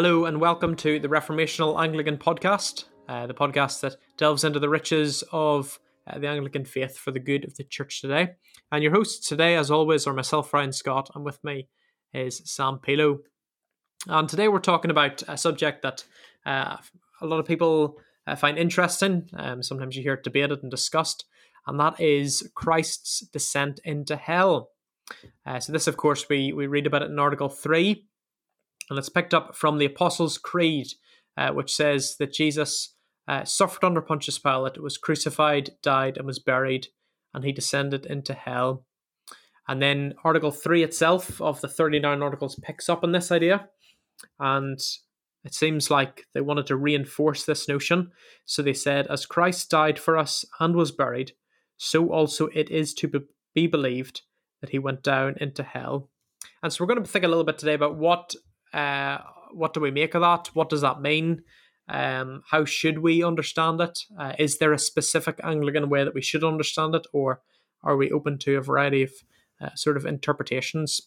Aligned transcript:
Hello, 0.00 0.26
and 0.26 0.40
welcome 0.40 0.76
to 0.76 1.00
the 1.00 1.08
Reformational 1.08 1.82
Anglican 1.82 2.18
Podcast, 2.18 2.84
uh, 3.08 3.26
the 3.26 3.34
podcast 3.34 3.80
that 3.80 3.96
delves 4.16 4.44
into 4.44 4.60
the 4.60 4.68
riches 4.68 5.24
of 5.32 5.80
uh, 6.06 6.20
the 6.20 6.28
Anglican 6.28 6.64
faith 6.64 6.96
for 6.96 7.10
the 7.10 7.18
good 7.18 7.44
of 7.44 7.56
the 7.56 7.64
church 7.64 8.00
today. 8.00 8.28
And 8.70 8.84
your 8.84 8.92
hosts 8.92 9.28
today, 9.28 9.56
as 9.56 9.72
always, 9.72 10.06
are 10.06 10.12
myself, 10.12 10.54
Ryan 10.54 10.70
Scott, 10.70 11.10
and 11.16 11.24
with 11.24 11.42
me 11.42 11.66
is 12.14 12.42
Sam 12.44 12.78
Pilo. 12.78 13.18
And 14.06 14.28
today 14.28 14.46
we're 14.46 14.60
talking 14.60 14.92
about 14.92 15.24
a 15.26 15.36
subject 15.36 15.82
that 15.82 16.04
uh, 16.46 16.76
a 17.20 17.26
lot 17.26 17.40
of 17.40 17.46
people 17.46 17.98
uh, 18.24 18.36
find 18.36 18.56
interesting. 18.56 19.28
Um, 19.36 19.64
sometimes 19.64 19.96
you 19.96 20.04
hear 20.04 20.14
it 20.14 20.22
debated 20.22 20.62
and 20.62 20.70
discussed, 20.70 21.24
and 21.66 21.80
that 21.80 22.00
is 22.00 22.48
Christ's 22.54 23.26
descent 23.32 23.80
into 23.82 24.14
hell. 24.14 24.70
Uh, 25.44 25.58
so 25.58 25.72
this, 25.72 25.88
of 25.88 25.96
course, 25.96 26.28
we 26.28 26.52
we 26.52 26.68
read 26.68 26.86
about 26.86 27.02
it 27.02 27.10
in 27.10 27.18
Article 27.18 27.48
Three, 27.48 28.06
and 28.90 28.98
it's 28.98 29.08
picked 29.08 29.34
up 29.34 29.54
from 29.54 29.78
the 29.78 29.86
Apostles' 29.86 30.38
Creed, 30.38 30.88
uh, 31.36 31.50
which 31.52 31.74
says 31.74 32.16
that 32.18 32.32
Jesus 32.32 32.94
uh, 33.26 33.44
suffered 33.44 33.84
under 33.84 34.00
Pontius 34.00 34.38
Pilate, 34.38 34.82
was 34.82 34.96
crucified, 34.96 35.70
died, 35.82 36.16
and 36.16 36.26
was 36.26 36.38
buried, 36.38 36.88
and 37.34 37.44
he 37.44 37.52
descended 37.52 38.06
into 38.06 38.32
hell. 38.32 38.84
And 39.68 39.82
then 39.82 40.14
Article 40.24 40.50
3 40.50 40.82
itself 40.82 41.40
of 41.40 41.60
the 41.60 41.68
39 41.68 42.22
articles 42.22 42.58
picks 42.62 42.88
up 42.88 43.04
on 43.04 43.12
this 43.12 43.30
idea. 43.30 43.68
And 44.40 44.80
it 45.44 45.54
seems 45.54 45.90
like 45.90 46.24
they 46.32 46.40
wanted 46.40 46.66
to 46.68 46.76
reinforce 46.76 47.44
this 47.44 47.68
notion. 47.68 48.10
So 48.46 48.62
they 48.62 48.72
said, 48.72 49.06
As 49.06 49.26
Christ 49.26 49.70
died 49.70 49.98
for 49.98 50.16
us 50.16 50.44
and 50.58 50.74
was 50.74 50.90
buried, 50.90 51.32
so 51.76 52.08
also 52.08 52.48
it 52.54 52.70
is 52.70 52.94
to 52.94 53.26
be 53.54 53.66
believed 53.66 54.22
that 54.60 54.70
he 54.70 54.78
went 54.78 55.02
down 55.02 55.36
into 55.40 55.62
hell. 55.62 56.10
And 56.62 56.72
so 56.72 56.82
we're 56.82 56.92
going 56.92 57.04
to 57.04 57.08
think 57.08 57.24
a 57.24 57.28
little 57.28 57.44
bit 57.44 57.58
today 57.58 57.74
about 57.74 57.96
what 57.96 58.34
uh, 58.72 59.18
what 59.52 59.74
do 59.74 59.80
we 59.80 59.90
make 59.90 60.14
of 60.14 60.22
that? 60.22 60.48
What 60.54 60.68
does 60.68 60.80
that 60.82 61.00
mean? 61.00 61.42
Um, 61.88 62.42
how 62.50 62.64
should 62.64 62.98
we 62.98 63.22
understand 63.22 63.80
it? 63.80 63.98
Uh, 64.18 64.34
is 64.38 64.58
there 64.58 64.72
a 64.72 64.78
specific 64.78 65.40
Anglican 65.42 65.88
way 65.88 66.04
that 66.04 66.14
we 66.14 66.20
should 66.22 66.44
understand 66.44 66.94
it, 66.94 67.06
or 67.12 67.40
are 67.82 67.96
we 67.96 68.10
open 68.10 68.38
to 68.40 68.56
a 68.56 68.62
variety 68.62 69.02
of 69.02 69.12
uh, 69.60 69.70
sort 69.74 69.96
of 69.96 70.04
interpretations? 70.04 71.00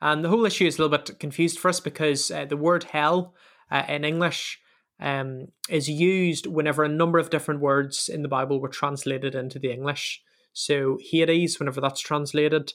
And 0.00 0.24
the 0.24 0.28
whole 0.28 0.44
issue 0.44 0.66
is 0.66 0.78
a 0.78 0.82
little 0.82 0.96
bit 0.96 1.18
confused 1.18 1.58
for 1.58 1.68
us 1.68 1.80
because 1.80 2.30
uh, 2.30 2.44
the 2.44 2.56
word 2.56 2.84
hell 2.84 3.34
uh, 3.70 3.84
in 3.88 4.04
English 4.04 4.58
um, 5.00 5.48
is 5.68 5.88
used 5.88 6.46
whenever 6.46 6.82
a 6.82 6.88
number 6.88 7.18
of 7.18 7.30
different 7.30 7.60
words 7.60 8.08
in 8.08 8.22
the 8.22 8.28
Bible 8.28 8.60
were 8.60 8.68
translated 8.68 9.34
into 9.34 9.58
the 9.58 9.72
English. 9.72 10.20
So 10.52 10.98
Hades, 11.00 11.60
whenever 11.60 11.80
that's 11.80 12.00
translated, 12.00 12.72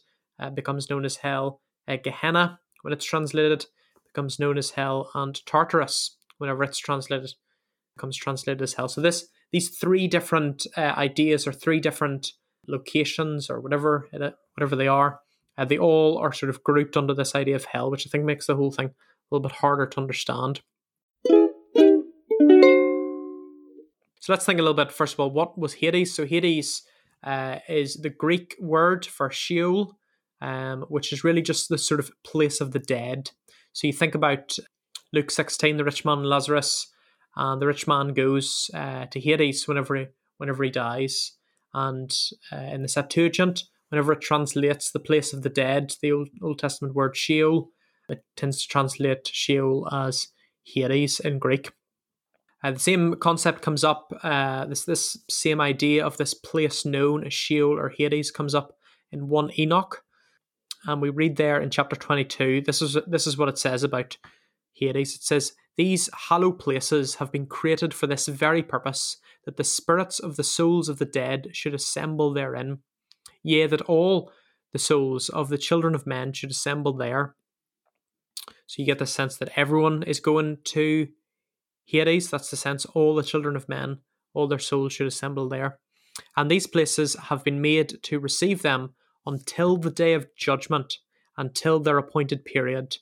becomes 0.54 0.90
known 0.90 1.06
as 1.06 1.18
hell. 1.18 1.62
Gehenna, 2.04 2.60
when 2.82 2.94
it's 2.94 3.06
translated, 3.06 3.66
becomes 4.14 4.40
known 4.40 4.58
as 4.58 4.72
hell, 4.72 5.10
and 5.16 5.44
Tartarus, 5.46 6.18
whenever 6.38 6.64
it's 6.64 6.78
translated, 6.78 7.32
becomes 7.96 8.18
translated 8.18 8.62
as 8.62 8.74
hell. 8.74 8.88
So 8.88 9.02
this 9.02 9.28
these 9.52 9.70
three 9.70 10.08
different 10.08 10.66
uh, 10.78 10.94
ideas 10.98 11.48
or 11.48 11.52
three 11.52 11.80
different 11.80 12.32
locations 12.68 13.50
or 13.50 13.60
whatever 13.60 14.08
it, 14.12 14.36
whatever 14.56 14.76
they 14.76 14.88
are, 14.88 15.20
uh, 15.58 15.66
they 15.66 15.78
all 15.78 16.18
are 16.18 16.34
sort 16.34 16.50
of 16.50 16.64
grouped 16.64 16.98
under 16.98 17.14
this 17.14 17.36
idea 17.36 17.56
of 17.56 17.66
hell, 17.66 17.92
which 17.92 18.08
I 18.08 18.10
think 18.10 18.24
makes 18.24 18.48
the 18.48 18.56
whole 18.56 18.72
thing 18.72 18.88
a 18.88 18.92
little 19.30 19.48
bit 19.48 19.58
harder 19.58 19.86
to 19.86 20.00
understand. 20.00 20.62
So 24.20 24.32
let's 24.32 24.46
think 24.46 24.60
a 24.60 24.64
little 24.64 24.74
bit 24.74 24.92
first 24.92 25.14
of 25.14 25.20
all. 25.20 25.32
What 25.32 25.58
was 25.58 25.74
Hades? 25.76 26.16
So 26.16 26.26
Hades 26.26 26.84
uh, 27.24 27.60
is 27.68 27.96
the 27.96 28.10
Greek 28.10 28.56
word 28.60 29.06
for 29.06 29.30
Sheol, 29.30 29.98
um, 30.42 30.86
which 30.88 31.12
is 31.12 31.24
really 31.24 31.42
just 31.42 31.70
the 31.70 31.78
sort 31.78 32.00
of 32.00 32.12
place 32.24 32.62
of 32.62 32.72
the 32.72 32.80
dead. 32.80 33.32
So 33.74 33.88
you 33.88 33.94
think 33.94 34.16
about 34.16 34.58
Luke 35.12 35.32
16, 35.32 35.78
the 35.78 35.84
rich 35.84 36.06
man 36.06 36.24
Lazarus, 36.24 36.88
and 37.36 37.62
the 37.62 37.68
rich 37.68 37.88
man 37.88 38.14
goes 38.14 38.70
uh, 38.74 39.06
to 39.08 39.20
Hades 39.20 39.68
whenever 39.68 39.96
he, 39.96 40.06
whenever 40.38 40.64
he 40.64 40.70
dies. 40.70 41.34
And 41.74 42.16
uh, 42.52 42.58
in 42.58 42.84
the 42.84 42.88
Septuagint, 42.88 43.64
whenever 43.90 44.14
it 44.14 44.22
translates 44.22 44.92
the 44.92 45.00
place 45.00 45.34
of 45.34 45.42
the 45.42 45.50
dead, 45.50 45.96
the 46.02 46.12
Old, 46.12 46.30
Old 46.42 46.60
Testament 46.60 46.96
word 46.96 47.18
Sheol, 47.18 47.70
it 48.10 48.24
tends 48.36 48.62
to 48.62 48.68
translate 48.68 49.28
Sheol 49.32 49.88
as 49.92 50.28
Hades 50.64 51.20
in 51.20 51.40
Greek. 51.40 51.72
Uh, 52.64 52.72
the 52.72 52.80
same 52.80 53.16
concept 53.16 53.62
comes 53.62 53.84
up. 53.84 54.14
Uh, 54.24 54.66
this 54.66 54.86
this 54.86 55.18
same 55.30 55.60
idea 55.60 56.06
of 56.06 56.18
this 56.18 56.34
place 56.34 56.86
known 56.86 57.26
as 57.26 57.34
Sheol 57.34 57.78
or 57.78 57.90
Hades 57.90 58.32
comes 58.32 58.56
up 58.56 58.78
in 59.12 59.28
one 59.28 59.52
Enoch, 59.60 60.04
and 60.86 61.02
we 61.02 61.10
read 61.10 61.38
there 61.38 61.60
in 61.60 61.70
chapter 61.70 61.96
22 61.96 62.62
this 62.62 62.82
is 62.82 62.98
this 63.08 63.28
is 63.28 63.38
what 63.38 63.50
it 63.50 63.58
says 63.58 63.84
about 63.84 64.18
hades. 64.74 65.16
It 65.16 65.24
says 65.24 65.54
these 65.78 66.10
hollow 66.14 66.52
places 66.52 67.16
have 67.16 67.32
been 67.32 67.46
created 67.46 67.94
for 67.94 68.08
this 68.08 68.28
very 68.28 68.64
purpose 68.64 69.18
that 69.46 69.58
the 69.58 69.64
spirits 69.64 70.20
of 70.20 70.36
the 70.36 70.44
souls 70.44 70.90
of 70.90 71.00
the 71.00 71.06
dead 71.06 71.50
should 71.52 71.74
assemble 71.74 72.34
therein. 72.34 72.80
Yea 73.44 73.68
that 73.68 73.82
all 73.82 74.32
the 74.72 74.80
souls 74.80 75.30
of 75.30 75.50
the 75.50 75.58
children 75.58 75.96
of 75.96 76.08
men 76.08 76.34
should 76.34 76.52
assemble 76.52 76.94
there. 76.94 77.36
So 78.66 78.82
you 78.82 78.86
get 78.86 79.00
the 79.00 79.06
sense 79.06 79.38
that 79.38 79.52
everyone 79.56 80.04
is 80.04 80.20
going 80.20 80.58
to 80.66 81.08
hades. 81.86 82.30
That's 82.30 82.50
the 82.50 82.58
sense. 82.58 82.86
All 82.86 83.16
the 83.16 83.24
children 83.24 83.56
of 83.56 83.70
men 83.70 84.00
all 84.34 84.48
their 84.48 84.60
souls 84.60 84.94
should 84.94 85.08
assemble 85.08 85.48
there. 85.48 85.80
And 86.36 86.50
these 86.50 86.68
places 86.68 87.16
have 87.16 87.44
been 87.44 87.62
made 87.62 88.02
to 88.04 88.20
receive 88.20 88.62
them 88.62 88.94
until 89.26 89.78
the 89.78 89.92
day 89.92 90.14
of 90.14 90.28
judgment, 90.36 90.98
until 91.38 91.80
their 91.80 91.98
appointed 91.98 92.46
period, 92.46 92.98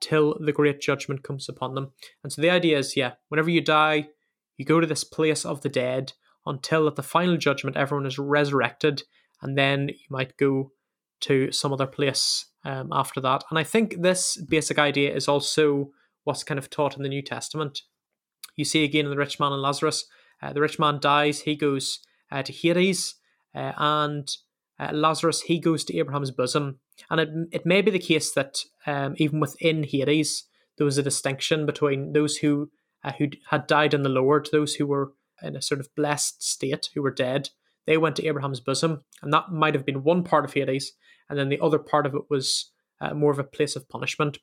till 0.00 0.36
the 0.40 0.52
great 0.52 0.80
judgment 0.80 1.22
comes 1.22 1.48
upon 1.48 1.74
them. 1.74 1.92
And 2.22 2.32
so 2.32 2.42
the 2.42 2.50
idea 2.50 2.78
is, 2.78 2.96
yeah, 2.96 3.12
whenever 3.28 3.50
you 3.50 3.60
die, 3.60 4.08
you 4.56 4.64
go 4.64 4.80
to 4.80 4.86
this 4.86 5.04
place 5.04 5.44
of 5.44 5.60
the 5.60 5.68
dead 5.68 6.12
until 6.44 6.86
at 6.86 6.96
the 6.96 7.02
final 7.02 7.36
judgment 7.36 7.76
everyone 7.76 8.06
is 8.06 8.18
resurrected, 8.18 9.02
and 9.42 9.56
then 9.56 9.88
you 9.88 10.06
might 10.10 10.36
go 10.36 10.72
to 11.20 11.50
some 11.50 11.72
other 11.72 11.86
place 11.86 12.46
um, 12.64 12.90
after 12.92 13.20
that. 13.20 13.44
And 13.50 13.58
I 13.58 13.64
think 13.64 14.02
this 14.02 14.36
basic 14.36 14.78
idea 14.78 15.14
is 15.14 15.28
also 15.28 15.90
what's 16.24 16.44
kind 16.44 16.58
of 16.58 16.70
taught 16.70 16.96
in 16.96 17.02
the 17.02 17.08
New 17.08 17.22
Testament. 17.22 17.82
You 18.54 18.64
see 18.64 18.84
again 18.84 19.06
in 19.06 19.10
the 19.10 19.16
rich 19.16 19.38
man 19.38 19.52
and 19.52 19.62
Lazarus, 19.62 20.06
uh, 20.42 20.52
the 20.52 20.60
rich 20.60 20.78
man 20.78 20.98
dies, 21.00 21.40
he 21.40 21.56
goes 21.56 22.00
uh, 22.30 22.42
to 22.42 22.52
Hades, 22.52 23.14
uh, 23.54 23.72
and 23.76 24.28
uh, 24.78 24.92
Lazarus, 24.92 25.42
he 25.42 25.58
goes 25.58 25.84
to 25.84 25.96
Abraham's 25.96 26.30
bosom. 26.30 26.80
And 27.10 27.20
it, 27.20 27.28
it 27.52 27.66
may 27.66 27.82
be 27.82 27.90
the 27.90 27.98
case 27.98 28.32
that 28.32 28.58
um, 28.86 29.14
even 29.18 29.40
within 29.40 29.84
Hades, 29.84 30.44
there 30.76 30.84
was 30.84 30.98
a 30.98 31.02
distinction 31.02 31.66
between 31.66 32.12
those 32.12 32.36
who 32.38 32.70
uh, 33.04 33.12
who 33.18 33.28
had 33.50 33.66
died 33.66 33.94
in 33.94 34.02
the 34.02 34.08
Lord, 34.08 34.48
those 34.50 34.74
who 34.74 34.86
were 34.86 35.12
in 35.42 35.54
a 35.54 35.62
sort 35.62 35.80
of 35.80 35.94
blessed 35.94 36.42
state, 36.42 36.88
who 36.94 37.02
were 37.02 37.10
dead. 37.10 37.50
They 37.86 37.96
went 37.96 38.16
to 38.16 38.26
Abraham's 38.26 38.60
bosom, 38.60 39.04
and 39.22 39.32
that 39.32 39.52
might 39.52 39.74
have 39.74 39.86
been 39.86 40.02
one 40.02 40.24
part 40.24 40.44
of 40.44 40.54
Hades, 40.54 40.92
and 41.28 41.38
then 41.38 41.48
the 41.48 41.60
other 41.60 41.78
part 41.78 42.04
of 42.04 42.14
it 42.14 42.22
was 42.28 42.72
uh, 43.00 43.14
more 43.14 43.30
of 43.30 43.38
a 43.38 43.44
place 43.44 43.76
of 43.76 43.88
punishment. 43.88 44.38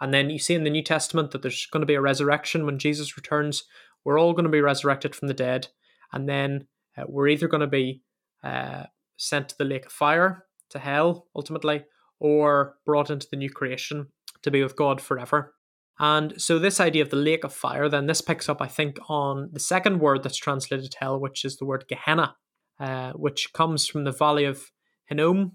And 0.00 0.12
then 0.12 0.28
you 0.28 0.38
see 0.38 0.54
in 0.54 0.64
the 0.64 0.70
New 0.70 0.82
Testament 0.82 1.30
that 1.30 1.42
there's 1.42 1.66
going 1.66 1.80
to 1.80 1.86
be 1.86 1.94
a 1.94 2.00
resurrection 2.00 2.66
when 2.66 2.78
Jesus 2.78 3.16
returns. 3.16 3.64
We're 4.04 4.18
all 4.18 4.32
going 4.32 4.44
to 4.44 4.50
be 4.50 4.60
resurrected 4.60 5.14
from 5.14 5.28
the 5.28 5.34
dead, 5.34 5.68
and 6.12 6.28
then 6.28 6.66
uh, 6.96 7.04
we're 7.08 7.28
either 7.28 7.48
going 7.48 7.60
to 7.62 7.66
be 7.66 8.02
uh, 8.42 8.84
sent 9.20 9.50
to 9.50 9.58
the 9.58 9.64
lake 9.64 9.86
of 9.86 9.92
fire, 9.92 10.46
to 10.70 10.78
hell, 10.78 11.26
ultimately, 11.36 11.84
or 12.18 12.76
brought 12.86 13.10
into 13.10 13.28
the 13.30 13.36
new 13.36 13.50
creation 13.50 14.06
to 14.42 14.50
be 14.50 14.62
with 14.62 14.76
God 14.76 15.00
forever. 15.00 15.54
And 15.98 16.40
so, 16.40 16.58
this 16.58 16.80
idea 16.80 17.02
of 17.02 17.10
the 17.10 17.16
lake 17.16 17.44
of 17.44 17.52
fire, 17.52 17.88
then 17.88 18.06
this 18.06 18.22
picks 18.22 18.48
up, 18.48 18.62
I 18.62 18.66
think, 18.66 18.98
on 19.08 19.50
the 19.52 19.60
second 19.60 20.00
word 20.00 20.22
that's 20.22 20.38
translated 20.38 20.94
hell, 20.98 21.20
which 21.20 21.44
is 21.44 21.58
the 21.58 21.66
word 21.66 21.84
Gehenna, 21.88 22.36
uh, 22.78 23.12
which 23.12 23.52
comes 23.52 23.86
from 23.86 24.04
the 24.04 24.12
valley 24.12 24.46
of 24.46 24.70
Hinnom. 25.04 25.52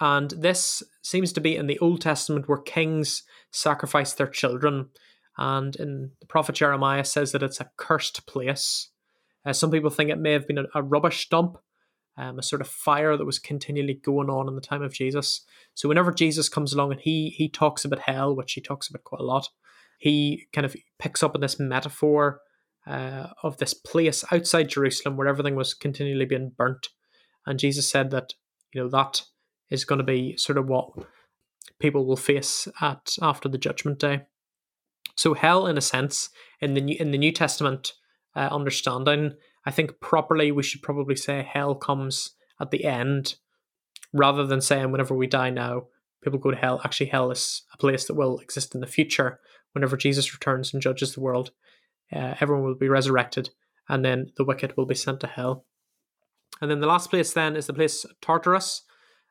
And 0.00 0.30
this 0.30 0.82
seems 1.02 1.32
to 1.32 1.40
be 1.40 1.56
in 1.56 1.66
the 1.66 1.80
Old 1.80 2.00
Testament 2.00 2.48
where 2.48 2.58
kings 2.58 3.24
sacrifice 3.50 4.12
their 4.14 4.28
children. 4.28 4.90
And 5.36 5.74
in 5.76 6.12
the 6.20 6.26
prophet 6.26 6.54
Jeremiah 6.54 7.04
says 7.04 7.32
that 7.32 7.42
it's 7.42 7.60
a 7.60 7.70
cursed 7.76 8.26
place. 8.28 8.90
Uh, 9.44 9.52
some 9.52 9.72
people 9.72 9.90
think 9.90 10.10
it 10.10 10.18
may 10.18 10.32
have 10.32 10.46
been 10.46 10.58
a, 10.58 10.64
a 10.76 10.82
rubbish 10.82 11.28
dump 11.28 11.58
um, 12.16 12.38
a 12.38 12.42
sort 12.42 12.60
of 12.60 12.68
fire 12.68 13.16
that 13.16 13.24
was 13.24 13.38
continually 13.38 13.94
going 13.94 14.30
on 14.30 14.48
in 14.48 14.54
the 14.54 14.60
time 14.60 14.82
of 14.82 14.92
Jesus. 14.92 15.40
So 15.74 15.88
whenever 15.88 16.12
Jesus 16.12 16.48
comes 16.48 16.72
along 16.72 16.92
and 16.92 17.00
he 17.00 17.30
he 17.30 17.48
talks 17.48 17.84
about 17.84 18.00
hell, 18.00 18.34
which 18.34 18.52
he 18.52 18.60
talks 18.60 18.88
about 18.88 19.04
quite 19.04 19.20
a 19.20 19.24
lot, 19.24 19.48
he 19.98 20.46
kind 20.52 20.64
of 20.64 20.76
picks 20.98 21.22
up 21.22 21.34
on 21.34 21.40
this 21.40 21.58
metaphor 21.58 22.40
uh, 22.86 23.28
of 23.42 23.56
this 23.56 23.74
place 23.74 24.24
outside 24.30 24.68
Jerusalem 24.68 25.16
where 25.16 25.28
everything 25.28 25.56
was 25.56 25.74
continually 25.74 26.26
being 26.26 26.52
burnt, 26.56 26.88
and 27.46 27.58
Jesus 27.58 27.88
said 27.88 28.10
that 28.10 28.34
you 28.72 28.82
know 28.82 28.88
that 28.88 29.22
is 29.70 29.84
going 29.84 29.98
to 29.98 30.04
be 30.04 30.36
sort 30.36 30.58
of 30.58 30.66
what 30.66 30.90
people 31.80 32.06
will 32.06 32.16
face 32.16 32.68
at 32.80 33.16
after 33.20 33.48
the 33.48 33.58
judgment 33.58 33.98
day. 33.98 34.22
So 35.16 35.34
hell, 35.34 35.66
in 35.66 35.78
a 35.78 35.82
sense, 35.82 36.30
in 36.60 36.74
the 36.74 36.80
New, 36.80 36.96
in 36.98 37.10
the 37.10 37.18
New 37.18 37.32
Testament 37.32 37.92
uh, 38.34 38.48
understanding, 38.50 39.34
I 39.66 39.70
think 39.70 40.00
properly 40.00 40.52
we 40.52 40.62
should 40.62 40.82
probably 40.82 41.16
say 41.16 41.42
hell 41.42 41.74
comes 41.74 42.30
at 42.60 42.70
the 42.70 42.84
end 42.84 43.36
rather 44.12 44.46
than 44.46 44.60
saying 44.60 44.92
whenever 44.92 45.14
we 45.14 45.26
die 45.26 45.50
now, 45.50 45.84
people 46.22 46.38
go 46.38 46.50
to 46.50 46.56
hell. 46.56 46.80
Actually, 46.84 47.06
hell 47.06 47.30
is 47.30 47.62
a 47.72 47.76
place 47.76 48.06
that 48.06 48.14
will 48.14 48.38
exist 48.38 48.74
in 48.74 48.80
the 48.80 48.86
future 48.86 49.40
whenever 49.74 49.96
Jesus 49.96 50.32
returns 50.32 50.72
and 50.72 50.82
judges 50.82 51.14
the 51.14 51.20
world, 51.20 51.50
uh, 52.12 52.34
everyone 52.40 52.64
will 52.64 52.74
be 52.74 52.88
resurrected, 52.88 53.50
and 53.88 54.04
then 54.04 54.32
the 54.36 54.44
wicked 54.44 54.76
will 54.76 54.86
be 54.86 54.94
sent 54.94 55.20
to 55.20 55.26
hell. 55.26 55.66
And 56.60 56.70
then 56.70 56.80
the 56.80 56.86
last 56.86 57.10
place 57.10 57.32
then 57.32 57.56
is 57.56 57.66
the 57.66 57.74
place 57.74 58.06
Tartarus, 58.22 58.82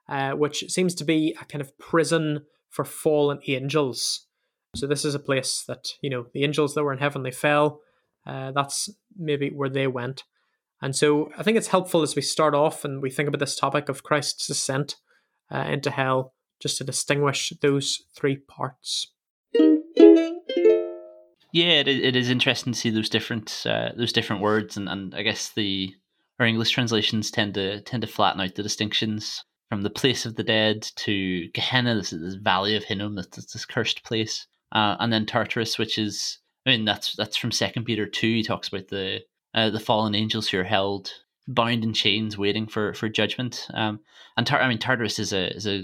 uh, 0.07 0.31
which 0.31 0.69
seems 0.69 0.94
to 0.95 1.06
be 1.06 1.36
a 1.41 1.45
kind 1.45 1.62
of 1.62 1.77
prison 1.79 2.45
for 2.69 2.83
fallen 2.83 3.39
angels. 3.47 4.27
So 4.75 4.86
this 4.86 5.06
is 5.06 5.15
a 5.15 5.19
place 5.19 5.63
that 5.68 5.94
you 6.01 6.09
know 6.09 6.27
the 6.33 6.44
angels 6.44 6.75
that 6.75 6.83
were 6.83 6.94
in 6.94 7.00
heaven 7.00 7.24
they 7.24 7.31
fell. 7.31 7.79
Uh, 8.25 8.51
that's 8.51 8.89
maybe 9.17 9.49
where 9.49 9.69
they 9.69 9.87
went. 9.87 10.23
And 10.81 10.95
so 10.95 11.31
I 11.37 11.43
think 11.43 11.57
it's 11.57 11.67
helpful 11.67 12.01
as 12.01 12.15
we 12.15 12.21
start 12.21 12.53
off 12.53 12.83
and 12.83 13.01
we 13.01 13.09
think 13.09 13.27
about 13.27 13.39
this 13.39 13.55
topic 13.55 13.87
of 13.89 14.03
Christ's 14.03 14.47
descent 14.47 14.97
uh, 15.49 15.65
into 15.69 15.91
hell, 15.91 16.33
just 16.59 16.77
to 16.77 16.83
distinguish 16.83 17.53
those 17.61 18.03
three 18.15 18.35
parts. 18.35 19.11
Yeah, 21.53 21.81
it, 21.81 21.87
it 21.87 22.15
is 22.15 22.29
interesting 22.29 22.73
to 22.73 22.79
see 22.79 22.89
those 22.89 23.09
different 23.09 23.63
uh, 23.65 23.89
those 23.95 24.11
different 24.11 24.41
words, 24.41 24.75
and, 24.75 24.89
and 24.89 25.13
I 25.13 25.21
guess 25.21 25.49
the 25.49 25.93
our 26.39 26.47
English 26.47 26.71
translations 26.71 27.29
tend 27.29 27.53
to 27.53 27.79
tend 27.81 28.01
to 28.01 28.07
flatten 28.07 28.41
out 28.41 28.55
the 28.55 28.63
distinctions 28.63 29.45
from 29.69 29.83
the 29.83 29.89
place 29.89 30.25
of 30.25 30.35
the 30.35 30.43
dead 30.43 30.81
to 30.95 31.47
Gehenna, 31.53 31.95
this, 31.95 32.09
this 32.09 32.35
valley 32.35 32.75
of 32.75 32.83
Hinnom, 32.83 33.15
this, 33.15 33.27
this 33.27 33.65
cursed 33.65 34.03
place, 34.03 34.47
uh, 34.71 34.97
and 34.99 35.13
then 35.13 35.25
Tartarus, 35.25 35.77
which 35.77 35.97
is 35.97 36.39
I 36.65 36.71
mean 36.71 36.86
that's 36.86 37.15
that's 37.15 37.38
from 37.38 37.51
Second 37.51 37.86
Peter 37.86 38.06
two. 38.06 38.27
He 38.27 38.44
talks 38.44 38.68
about 38.68 38.88
the 38.88 39.21
uh, 39.54 39.69
the 39.69 39.80
fallen 39.80 40.15
angels 40.15 40.48
who 40.48 40.60
are 40.60 40.63
held 40.63 41.12
bound 41.48 41.83
in 41.83 41.94
chains, 41.94 42.38
waiting 42.38 42.68
for 42.68 42.94
for 42.94 43.10
judgment. 43.10 43.68
Um, 43.74 44.00
and 44.38 44.48
Tar- 44.48 44.62
I 44.62 44.69
mean 44.69 44.80
Tartarus 44.80 45.19
is 45.19 45.33
a 45.33 45.56
is 45.56 45.68
a, 45.68 45.83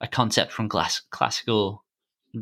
a 0.00 0.08
concept 0.08 0.52
from 0.52 0.68
glass- 0.68 1.02
classical 1.10 1.84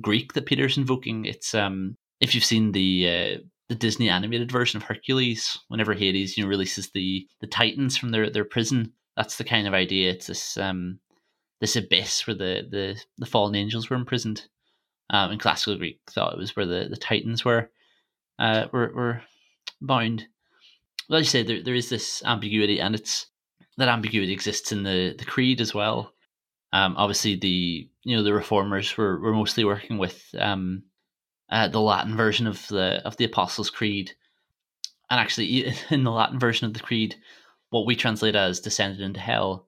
Greek 0.01 0.33
that 0.35 0.47
Peter's 0.47 0.77
invoking. 0.77 1.25
It's 1.25 1.55
um 1.55 1.97
if 2.21 2.35
you've 2.35 2.45
seen 2.45 2.73
the 2.73 3.09
uh, 3.09 3.39
the 3.69 3.75
Disney 3.75 4.09
animated 4.09 4.51
version 4.51 4.79
of 4.79 4.83
Hercules, 4.85 5.59
whenever 5.69 5.95
Hades 5.95 6.37
you 6.37 6.45
know 6.45 6.49
releases 6.49 6.91
the 6.91 7.27
the 7.41 7.47
Titans 7.47 7.97
from 7.97 8.11
their 8.11 8.29
their 8.29 8.45
prison, 8.45 8.93
that's 9.17 9.37
the 9.39 9.45
kind 9.45 9.67
of 9.67 9.75
idea. 9.75 10.11
It's 10.11 10.27
this 10.27 10.57
um 10.57 10.99
this 11.61 11.77
abyss 11.77 12.27
where 12.27 12.35
the 12.37 12.67
the 12.69 13.01
the 13.19 13.27
fallen 13.27 13.55
angels 13.55 13.89
were 13.89 13.97
imprisoned. 13.97 14.47
Um, 15.11 15.33
in 15.33 15.39
classical 15.39 15.79
Greek, 15.79 16.01
thought 16.11 16.35
it 16.35 16.39
was 16.39 16.55
where 16.55 16.67
the, 16.67 16.87
the 16.91 16.97
Titans 16.97 17.45
were 17.45 17.71
uh, 18.39 18.67
were 18.73 18.93
were 18.95 19.23
bound. 19.81 20.27
Well, 21.09 21.21
as 21.21 21.27
you 21.27 21.31
say 21.31 21.43
there 21.43 21.63
there 21.63 21.75
is 21.75 21.89
this 21.89 22.23
ambiguity, 22.25 22.81
and 22.81 22.95
it's 22.95 23.27
that 23.79 23.89
ambiguity 23.89 24.33
exists 24.33 24.73
in 24.73 24.83
the 24.83 25.15
the 25.19 25.25
creed 25.25 25.61
as 25.61 25.75
well. 25.75 26.13
Um, 26.73 26.95
obviously, 26.97 27.37
the 27.37 27.89
you 28.03 28.17
know 28.17 28.23
the 28.23 28.35
reformers 28.35 28.97
were 28.97 29.19
were 29.19 29.33
mostly 29.33 29.65
working 29.65 29.99
with 29.99 30.23
um, 30.39 30.83
uh, 31.51 31.69
the 31.69 31.81
Latin 31.81 32.17
version 32.17 32.47
of 32.47 32.67
the 32.69 33.01
of 33.05 33.17
the 33.17 33.25
Apostles' 33.25 33.71
Creed, 33.71 34.13
and 35.11 35.19
actually 35.19 35.73
in 35.91 36.05
the 36.05 36.11
Latin 36.11 36.39
version 36.39 36.67
of 36.67 36.75
the 36.75 36.81
Creed, 36.81 37.17
what 37.71 37.87
we 37.87 37.97
translate 37.97 38.37
as 38.37 38.61
"descended 38.61 39.01
into 39.01 39.21
hell," 39.21 39.68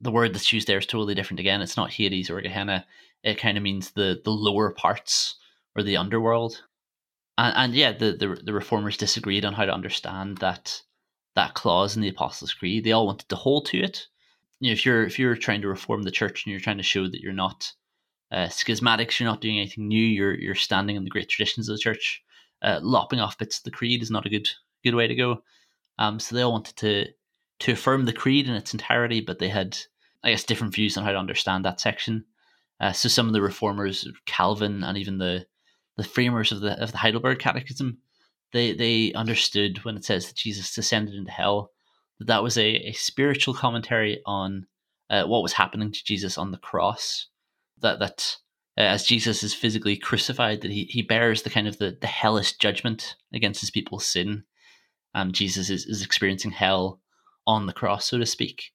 the 0.00 0.10
word 0.10 0.34
that's 0.34 0.52
used 0.52 0.68
there 0.68 0.78
is 0.78 0.86
totally 0.86 1.14
different. 1.14 1.40
Again, 1.40 1.60
it's 1.60 1.76
not 1.76 1.92
Hades 1.92 2.30
or 2.30 2.40
Gehenna. 2.40 2.86
It 3.22 3.38
kind 3.38 3.56
of 3.56 3.62
means 3.62 3.90
the 3.90 4.20
the 4.24 4.30
lower 4.30 4.70
parts 4.70 5.36
or 5.76 5.82
the 5.82 5.96
underworld. 5.96 6.62
And, 7.36 7.54
and 7.56 7.74
yeah, 7.74 7.92
the, 7.92 8.12
the 8.12 8.40
the 8.44 8.52
reformers 8.52 8.96
disagreed 8.96 9.44
on 9.44 9.54
how 9.54 9.64
to 9.64 9.74
understand 9.74 10.38
that 10.38 10.82
that 11.34 11.54
clause 11.54 11.96
in 11.96 12.02
the 12.02 12.08
Apostles' 12.08 12.54
Creed. 12.54 12.84
They 12.84 12.92
all 12.92 13.06
wanted 13.06 13.28
to 13.28 13.36
hold 13.36 13.66
to 13.66 13.78
it. 13.78 14.06
You 14.60 14.70
know, 14.70 14.72
if 14.72 14.84
you're 14.84 15.04
if 15.04 15.18
you're 15.18 15.36
trying 15.36 15.62
to 15.62 15.68
reform 15.68 16.02
the 16.02 16.10
church 16.10 16.44
and 16.44 16.50
you're 16.50 16.60
trying 16.60 16.78
to 16.78 16.82
show 16.82 17.04
that 17.08 17.20
you're 17.20 17.32
not 17.32 17.72
uh, 18.32 18.46
schismatics, 18.46 19.18
you're 19.18 19.28
not 19.28 19.40
doing 19.40 19.58
anything 19.58 19.88
new. 19.88 20.04
You're 20.04 20.34
you're 20.34 20.54
standing 20.54 20.96
in 20.96 21.04
the 21.04 21.10
great 21.10 21.28
traditions 21.28 21.68
of 21.68 21.76
the 21.76 21.80
church. 21.80 22.22
Uh, 22.60 22.80
lopping 22.82 23.20
off 23.20 23.38
bits 23.38 23.58
of 23.58 23.64
the 23.64 23.70
creed 23.70 24.02
is 24.02 24.10
not 24.10 24.26
a 24.26 24.30
good 24.30 24.48
good 24.84 24.94
way 24.94 25.06
to 25.06 25.14
go. 25.14 25.42
Um, 25.98 26.20
so 26.20 26.34
they 26.34 26.42
all 26.42 26.52
wanted 26.52 26.76
to 26.76 27.06
to 27.60 27.72
affirm 27.72 28.04
the 28.04 28.12
creed 28.12 28.48
in 28.48 28.54
its 28.54 28.72
entirety, 28.72 29.20
but 29.20 29.38
they 29.38 29.48
had, 29.48 29.76
I 30.22 30.30
guess, 30.30 30.44
different 30.44 30.74
views 30.74 30.96
on 30.96 31.04
how 31.04 31.12
to 31.12 31.18
understand 31.18 31.64
that 31.64 31.80
section. 31.80 32.24
Uh, 32.80 32.92
so 32.92 33.08
some 33.08 33.26
of 33.26 33.32
the 33.32 33.42
reformers, 33.42 34.08
Calvin, 34.26 34.84
and 34.84 34.96
even 34.98 35.18
the 35.18 35.46
the 35.96 36.04
framers 36.04 36.52
of 36.52 36.60
the 36.60 36.80
of 36.80 36.92
the 36.92 36.98
Heidelberg 36.98 37.40
Catechism, 37.40 37.98
they 38.52 38.72
they 38.72 39.12
understood 39.14 39.84
when 39.84 39.96
it 39.96 40.04
says 40.04 40.26
that 40.26 40.36
Jesus 40.36 40.74
descended 40.74 41.14
into 41.14 41.32
hell 41.32 41.72
that 42.18 42.28
that 42.28 42.42
was 42.42 42.56
a, 42.56 42.68
a 42.88 42.92
spiritual 42.92 43.54
commentary 43.54 44.20
on 44.26 44.66
uh, 45.10 45.24
what 45.24 45.42
was 45.42 45.54
happening 45.54 45.90
to 45.90 46.04
Jesus 46.04 46.38
on 46.38 46.52
the 46.52 46.58
cross 46.58 47.28
that 47.80 47.98
that 47.98 48.36
uh, 48.76 48.82
as 48.82 49.04
Jesus 49.04 49.42
is 49.42 49.54
physically 49.54 49.96
crucified, 49.96 50.60
that 50.60 50.70
he, 50.70 50.84
he 50.84 51.02
bears 51.02 51.42
the 51.42 51.50
kind 51.50 51.66
of 51.66 51.78
the, 51.78 51.98
the 52.00 52.06
hellish 52.06 52.56
judgment 52.58 53.16
against 53.32 53.60
his 53.60 53.72
people's 53.72 54.06
sin. 54.06 54.44
Um, 55.14 55.32
Jesus 55.32 55.68
is, 55.68 55.84
is 55.86 56.04
experiencing 56.04 56.52
hell 56.52 57.00
on 57.48 57.66
the 57.66 57.72
cross, 57.72 58.06
so 58.06 58.18
to 58.18 58.26
speak. 58.26 58.70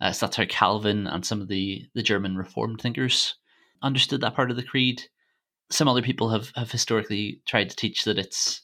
Uh, 0.00 0.12
so 0.12 0.24
that's 0.24 0.36
how 0.36 0.46
Calvin 0.46 1.06
and 1.06 1.26
some 1.26 1.42
of 1.42 1.48
the, 1.48 1.82
the 1.94 2.02
German 2.02 2.36
Reformed 2.36 2.80
thinkers 2.80 3.34
understood 3.82 4.22
that 4.22 4.34
part 4.34 4.50
of 4.50 4.56
the 4.56 4.62
creed. 4.62 5.02
Some 5.70 5.88
other 5.88 6.02
people 6.02 6.30
have, 6.30 6.50
have 6.56 6.72
historically 6.72 7.42
tried 7.46 7.68
to 7.70 7.76
teach 7.76 8.04
that 8.04 8.18
it's 8.18 8.62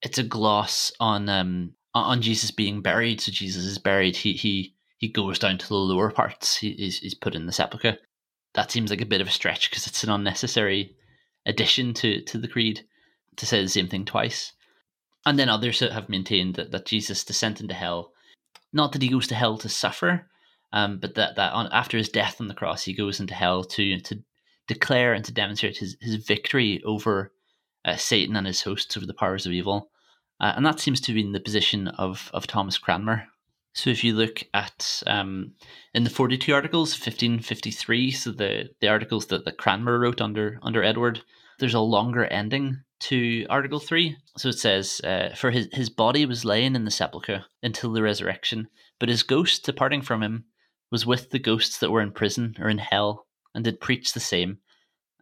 it's 0.00 0.18
a 0.18 0.22
gloss 0.22 0.92
on 1.00 1.28
um, 1.28 1.74
on 1.94 2.22
Jesus 2.22 2.50
being 2.50 2.82
buried. 2.82 3.20
So 3.20 3.32
Jesus 3.32 3.64
is 3.64 3.78
buried. 3.78 4.16
He 4.16 4.34
he 4.34 4.74
he 4.98 5.08
goes 5.08 5.38
down 5.38 5.58
to 5.58 5.68
the 5.68 5.74
lower 5.74 6.10
parts. 6.10 6.56
He, 6.56 6.72
he's, 6.72 6.98
he's 6.98 7.14
put 7.14 7.34
in 7.34 7.46
the 7.46 7.52
sepulchre 7.52 7.98
that 8.54 8.70
seems 8.70 8.90
like 8.90 9.00
a 9.00 9.06
bit 9.06 9.20
of 9.20 9.28
a 9.28 9.30
stretch 9.32 9.70
because 9.70 9.86
it's 9.86 10.02
an 10.02 10.10
unnecessary 10.10 10.96
addition 11.46 11.94
to 11.94 12.22
to 12.22 12.38
the 12.38 12.48
creed 12.48 12.84
to 13.36 13.46
say 13.46 13.62
the 13.62 13.68
same 13.68 13.88
thing 13.88 14.04
twice. 14.04 14.52
And 15.24 15.38
then 15.38 15.48
others 15.48 15.80
have 15.80 16.08
maintained 16.08 16.54
that, 16.56 16.70
that 16.72 16.86
Jesus 16.86 17.24
descent 17.24 17.60
into 17.60 17.74
hell, 17.74 18.12
not 18.72 18.92
that 18.92 19.02
he 19.02 19.08
goes 19.08 19.26
to 19.28 19.34
hell 19.34 19.58
to 19.58 19.68
suffer, 19.68 20.28
um, 20.72 20.98
but 20.98 21.14
that 21.14 21.36
that 21.36 21.52
on, 21.52 21.68
after 21.72 21.96
his 21.96 22.08
death 22.08 22.40
on 22.40 22.48
the 22.48 22.54
cross 22.54 22.84
he 22.84 22.94
goes 22.94 23.20
into 23.20 23.34
hell 23.34 23.64
to 23.64 24.00
to 24.00 24.22
declare 24.66 25.14
and 25.14 25.24
to 25.24 25.32
demonstrate 25.32 25.78
his 25.78 25.96
his 26.00 26.16
victory 26.16 26.82
over 26.84 27.32
uh, 27.84 27.96
Satan 27.96 28.36
and 28.36 28.46
his 28.46 28.62
hosts 28.62 28.96
over 28.96 29.06
the 29.06 29.14
powers 29.14 29.46
of 29.46 29.52
evil. 29.52 29.90
Uh, 30.40 30.52
and 30.54 30.64
that 30.64 30.78
seems 30.78 31.00
to 31.00 31.12
be 31.12 31.20
in 31.20 31.32
the 31.32 31.40
position 31.40 31.88
of 31.88 32.30
of 32.32 32.46
Thomas 32.46 32.78
Cranmer, 32.78 33.26
so 33.78 33.90
if 33.90 34.02
you 34.02 34.14
look 34.14 34.42
at 34.52 35.04
um, 35.06 35.52
in 35.94 36.02
the 36.02 36.10
42 36.10 36.52
articles, 36.52 36.94
1553, 36.94 38.10
so 38.10 38.32
the, 38.32 38.70
the 38.80 38.88
articles 38.88 39.26
that, 39.26 39.44
that 39.44 39.56
Cranmer 39.56 40.00
wrote 40.00 40.20
under 40.20 40.58
under 40.62 40.82
Edward, 40.82 41.22
there's 41.60 41.74
a 41.74 41.80
longer 41.80 42.24
ending 42.24 42.82
to 43.00 43.46
Article 43.48 43.80
3. 43.80 44.16
So 44.36 44.48
it 44.48 44.58
says, 44.58 45.00
uh, 45.04 45.30
For 45.36 45.50
his, 45.50 45.68
his 45.72 45.90
body 45.90 46.26
was 46.26 46.44
laying 46.44 46.74
in 46.74 46.84
the 46.84 46.90
sepulchre 46.90 47.44
until 47.62 47.92
the 47.92 48.02
resurrection, 48.02 48.68
but 48.98 49.08
his 49.08 49.22
ghost 49.22 49.64
departing 49.64 50.02
from 50.02 50.22
him 50.22 50.44
was 50.90 51.06
with 51.06 51.30
the 51.30 51.38
ghosts 51.38 51.78
that 51.78 51.90
were 51.90 52.00
in 52.00 52.12
prison 52.12 52.56
or 52.58 52.68
in 52.68 52.78
hell, 52.78 53.26
and 53.54 53.64
did 53.64 53.80
preach 53.80 54.12
the 54.12 54.20
same, 54.20 54.58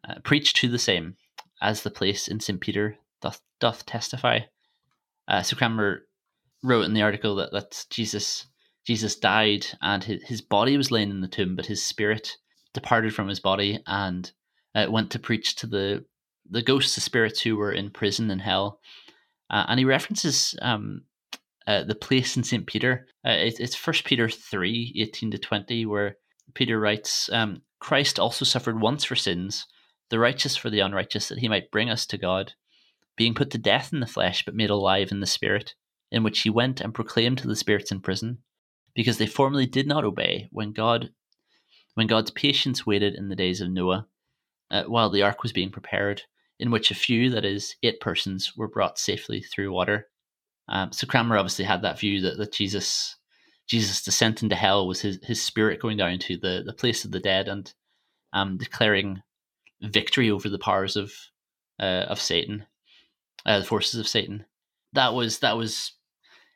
uh, 0.08 0.14
preach 0.22 0.52
to 0.54 0.68
the 0.68 0.78
same, 0.78 1.16
as 1.60 1.82
the 1.82 1.90
place 1.90 2.28
in 2.28 2.40
St. 2.40 2.60
Peter 2.60 2.96
doth, 3.20 3.40
doth 3.60 3.84
testify. 3.86 4.40
Uh, 5.26 5.42
so 5.42 5.56
Cranmer 5.56 6.06
wrote 6.62 6.84
in 6.84 6.94
the 6.94 7.02
article 7.02 7.34
that, 7.36 7.52
that 7.52 7.84
Jesus 7.90 8.46
Jesus 8.86 9.16
died 9.16 9.66
and 9.82 10.04
his, 10.04 10.22
his 10.22 10.40
body 10.40 10.76
was 10.76 10.92
laying 10.92 11.10
in 11.10 11.20
the 11.20 11.28
tomb, 11.28 11.56
but 11.56 11.66
his 11.66 11.84
spirit 11.84 12.36
departed 12.72 13.12
from 13.14 13.28
his 13.28 13.40
body 13.40 13.82
and 13.86 14.30
uh, 14.74 14.86
went 14.88 15.10
to 15.10 15.18
preach 15.18 15.56
to 15.56 15.66
the 15.66 16.04
the 16.50 16.62
ghosts, 16.62 16.94
the 16.94 17.00
spirits 17.00 17.40
who 17.40 17.56
were 17.56 17.72
in 17.72 17.90
prison 17.90 18.30
in 18.30 18.38
hell. 18.38 18.80
Uh, 19.50 19.64
and 19.68 19.78
he 19.78 19.84
references 19.84 20.54
um, 20.60 21.02
uh, 21.66 21.84
the 21.84 21.94
place 21.94 22.36
in 22.36 22.42
St. 22.42 22.66
Peter. 22.66 23.06
Uh, 23.24 23.30
it, 23.30 23.60
it's 23.60 23.74
First 23.74 24.04
Peter 24.04 24.28
3 24.28 24.94
18 24.96 25.30
to 25.32 25.38
20, 25.38 25.86
where 25.86 26.16
Peter 26.54 26.78
writes, 26.78 27.30
um, 27.32 27.62
Christ 27.78 28.18
also 28.18 28.44
suffered 28.44 28.80
once 28.80 29.04
for 29.04 29.16
sins, 29.16 29.66
the 30.10 30.18
righteous 30.18 30.56
for 30.56 30.70
the 30.70 30.80
unrighteous, 30.80 31.28
that 31.28 31.38
he 31.38 31.48
might 31.48 31.70
bring 31.70 31.90
us 31.90 32.06
to 32.06 32.18
God, 32.18 32.52
being 33.16 33.34
put 33.34 33.50
to 33.50 33.58
death 33.58 33.92
in 33.92 34.00
the 34.00 34.06
flesh, 34.06 34.44
but 34.44 34.54
made 34.54 34.70
alive 34.70 35.10
in 35.10 35.20
the 35.20 35.26
spirit 35.26 35.74
in 36.10 36.22
which 36.22 36.40
he 36.40 36.50
went 36.50 36.80
and 36.80 36.94
proclaimed 36.94 37.38
to 37.38 37.48
the 37.48 37.56
spirits 37.56 37.90
in 37.90 38.00
prison, 38.00 38.38
because 38.94 39.18
they 39.18 39.26
formerly 39.26 39.66
did 39.66 39.86
not 39.86 40.04
obey 40.04 40.48
when 40.50 40.72
God 40.72 41.10
when 41.94 42.06
God's 42.06 42.30
patience 42.30 42.84
waited 42.84 43.14
in 43.14 43.30
the 43.30 43.36
days 43.36 43.62
of 43.62 43.70
Noah, 43.70 44.06
uh, 44.70 44.84
while 44.84 45.08
the 45.08 45.22
ark 45.22 45.42
was 45.42 45.52
being 45.52 45.70
prepared, 45.70 46.22
in 46.58 46.70
which 46.70 46.90
a 46.90 46.94
few, 46.94 47.30
that 47.30 47.44
is, 47.44 47.76
eight 47.82 48.00
persons, 48.00 48.56
were 48.56 48.68
brought 48.68 48.98
safely 48.98 49.40
through 49.40 49.72
water. 49.72 50.08
Um, 50.68 50.92
so 50.92 51.06
Cranmer 51.06 51.36
obviously 51.36 51.64
had 51.64 51.82
that 51.82 51.98
view 51.98 52.20
that, 52.22 52.38
that 52.38 52.52
Jesus 52.52 53.16
Jesus' 53.66 54.02
descent 54.02 54.42
into 54.42 54.54
hell 54.54 54.86
was 54.86 55.00
his, 55.00 55.18
his 55.24 55.42
spirit 55.42 55.82
going 55.82 55.96
down 55.96 56.18
to 56.20 56.36
the, 56.36 56.62
the 56.64 56.72
place 56.72 57.04
of 57.04 57.10
the 57.10 57.18
dead 57.18 57.48
and 57.48 57.72
um, 58.32 58.58
declaring 58.58 59.22
victory 59.82 60.30
over 60.30 60.48
the 60.48 60.58
powers 60.58 60.96
of 60.96 61.12
uh, 61.80 62.06
of 62.08 62.20
Satan, 62.20 62.64
uh, 63.44 63.58
the 63.58 63.64
forces 63.64 64.00
of 64.00 64.08
Satan. 64.08 64.44
That 64.92 65.14
was 65.14 65.40
that 65.40 65.56
was 65.56 65.92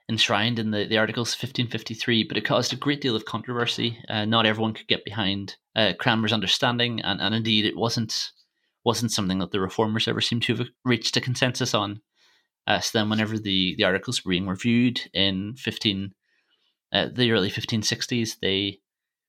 enshrined 0.09 0.59
in 0.59 0.73
the, 0.73 0.87
the 0.87 0.99
Articles 0.99 1.35
1553, 1.35 2.25
but 2.25 2.37
it 2.37 2.45
caused 2.45 2.73
a 2.73 2.76
great 2.76 3.00
deal 3.00 3.14
of 3.14 3.25
controversy. 3.25 3.99
Uh, 4.09 4.25
not 4.25 4.47
everyone 4.47 4.75
could 4.75 4.88
get 4.88 5.04
behind 5.04 5.57
uh, 5.76 5.92
Cranmer's 5.99 6.33
understanding, 6.33 7.00
and, 7.00 7.21
and 7.21 7.35
indeed 7.35 7.64
it 7.64 7.76
wasn't 7.76 8.30
wasn't 8.85 9.13
something 9.13 9.39
that 9.39 9.51
the 9.51 9.61
reformers 9.61 10.09
ever 10.09 10.21
seemed 10.21 10.43
to 10.45 10.57
have 10.57 10.69
reached 10.85 11.17
a 11.17 11.21
consensus 11.21 11.75
on. 11.75 12.01
Uh, 12.67 12.81
so 12.81 12.99
then, 12.99 13.11
whenever 13.11 13.39
the, 13.39 13.75
the 13.77 13.85
articles 13.85 14.25
were 14.25 14.31
being 14.31 14.47
reviewed 14.47 15.01
in 15.13 15.55
15, 15.57 16.13
uh, 16.93 17.07
the 17.13 17.33
early 17.33 17.51
1560s, 17.51 18.37
they 18.41 18.81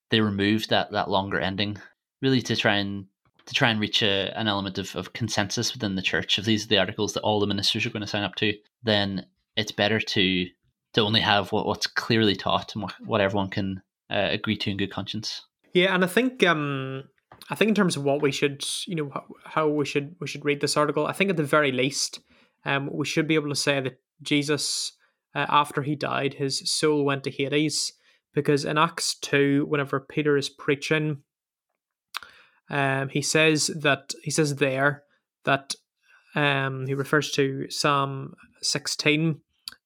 they 0.09 0.19
removed 0.19 0.69
that, 0.69 0.91
that 0.91 1.09
longer 1.09 1.39
ending, 1.39 1.77
really 2.21 2.41
to 2.41 2.55
try 2.55 2.75
and 2.75 3.05
to 3.45 3.53
try 3.53 3.69
and 3.69 3.79
reach 3.79 4.03
a, 4.03 4.37
an 4.37 4.47
element 4.47 4.77
of, 4.77 4.95
of 4.95 5.13
consensus 5.13 5.73
within 5.73 5.95
the 5.95 6.01
church. 6.01 6.37
If 6.37 6.45
these 6.45 6.65
are 6.65 6.67
the 6.67 6.77
articles 6.77 7.13
that 7.13 7.21
all 7.21 7.39
the 7.39 7.47
ministers 7.47 7.85
are 7.85 7.89
going 7.89 8.01
to 8.01 8.07
sign 8.07 8.23
up 8.23 8.35
to, 8.35 8.53
then 8.83 9.25
it's 9.55 9.71
better 9.71 9.99
to 9.99 10.45
to 10.93 11.01
only 11.01 11.21
have 11.21 11.51
what, 11.51 11.65
what's 11.65 11.87
clearly 11.87 12.35
taught 12.35 12.75
and 12.75 12.83
what, 12.83 12.93
what 13.05 13.21
everyone 13.21 13.49
can 13.49 13.81
uh, 14.09 14.27
agree 14.29 14.57
to 14.57 14.69
in 14.69 14.77
good 14.77 14.91
conscience. 14.91 15.45
Yeah, 15.73 15.95
and 15.95 16.03
I 16.03 16.07
think 16.07 16.43
um, 16.43 17.05
I 17.51 17.55
think 17.55 17.67
in 17.67 17.75
terms 17.75 17.97
of 17.97 18.03
what 18.03 18.21
we 18.21 18.31
should, 18.31 18.63
you 18.87 18.95
know, 18.95 19.11
how, 19.43 19.67
we 19.67 19.85
should 19.85 20.15
we 20.21 20.27
should 20.27 20.45
read 20.45 20.61
this 20.61 20.77
article. 20.77 21.05
I 21.05 21.11
think 21.11 21.29
at 21.29 21.35
the 21.35 21.43
very 21.43 21.73
least, 21.73 22.21
um, 22.63 22.89
we 22.91 23.05
should 23.05 23.27
be 23.27 23.35
able 23.35 23.49
to 23.49 23.55
say 23.55 23.81
that 23.81 23.99
Jesus, 24.21 24.93
uh, 25.35 25.45
after 25.49 25.81
he 25.81 25.95
died, 25.95 26.35
his 26.35 26.71
soul 26.71 27.03
went 27.03 27.25
to 27.25 27.29
Hades, 27.29 27.91
because 28.33 28.63
in 28.63 28.77
Acts 28.77 29.15
two, 29.15 29.65
whenever 29.67 29.99
Peter 29.99 30.37
is 30.37 30.47
preaching, 30.47 31.23
um, 32.69 33.09
he 33.09 33.21
says 33.21 33.67
that 33.67 34.13
he 34.23 34.31
says 34.31 34.55
there 34.55 35.03
that 35.43 35.75
um, 36.35 36.87
he 36.87 36.93
refers 36.93 37.31
to 37.31 37.69
Psalm 37.69 38.33
sixteen, 38.61 39.41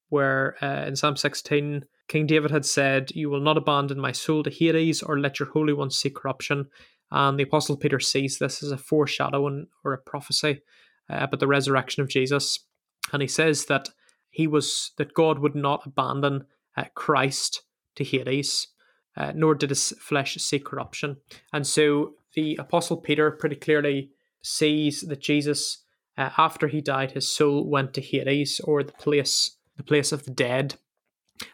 where 0.10 0.56
uh, 0.62 0.86
in 0.86 0.96
Psalm 0.96 1.18
sixteen 1.18 1.86
King 2.08 2.28
David 2.28 2.52
had 2.52 2.66
said, 2.66 3.12
You 3.16 3.30
will 3.30 3.42
not 3.42 3.58
abandon 3.58 4.00
my 4.00 4.12
soul 4.12 4.44
to 4.44 4.50
Hades 4.52 5.02
or 5.02 5.20
let 5.20 5.40
your 5.40 5.50
Holy 5.50 5.74
One 5.74 5.90
see 5.90 6.12
corruption. 6.12 6.68
And 7.12 7.40
the 7.40 7.44
Apostle 7.44 7.78
Peter 7.78 8.00
sees 8.00 8.40
this 8.40 8.64
as 8.64 8.72
a 8.72 8.78
foreshadowing 8.78 9.68
or 9.84 9.94
a 9.94 9.98
prophecy 9.98 10.62
uh, 11.10 11.20
about 11.22 11.40
the 11.40 11.48
resurrection 11.48 12.02
of 12.02 12.10
Jesus. 12.10 12.66
And 13.14 13.22
he 13.22 13.28
says 13.28 13.66
that 13.66 13.90
he 14.30 14.48
was 14.48 14.92
that 14.98 15.14
God 15.14 15.40
would 15.40 15.56
not 15.56 15.86
abandon 15.86 16.46
uh, 16.76 16.86
Christ 16.94 17.62
to 17.96 18.04
Hades, 18.04 18.68
uh, 19.16 19.32
nor 19.36 19.56
did 19.56 19.70
his 19.70 19.94
flesh 20.00 20.36
see 20.36 20.60
corruption. 20.60 21.18
And 21.54 21.66
so 21.66 22.16
the 22.34 22.56
Apostle 22.58 22.98
Peter 22.98 23.32
pretty 23.32 23.56
clearly 23.56 24.12
sees 24.42 25.02
that 25.02 25.22
Jesus, 25.22 25.84
uh, 26.18 26.32
after 26.38 26.68
he 26.68 26.82
died, 26.82 27.12
his 27.12 27.34
soul 27.34 27.70
went 27.70 27.94
to 27.94 28.02
Hades 28.02 28.60
or 28.64 28.84
the 28.84 28.92
place, 28.94 29.58
the 29.78 29.84
place 29.84 30.12
of 30.12 30.26
the 30.26 30.32
dead. 30.32 30.76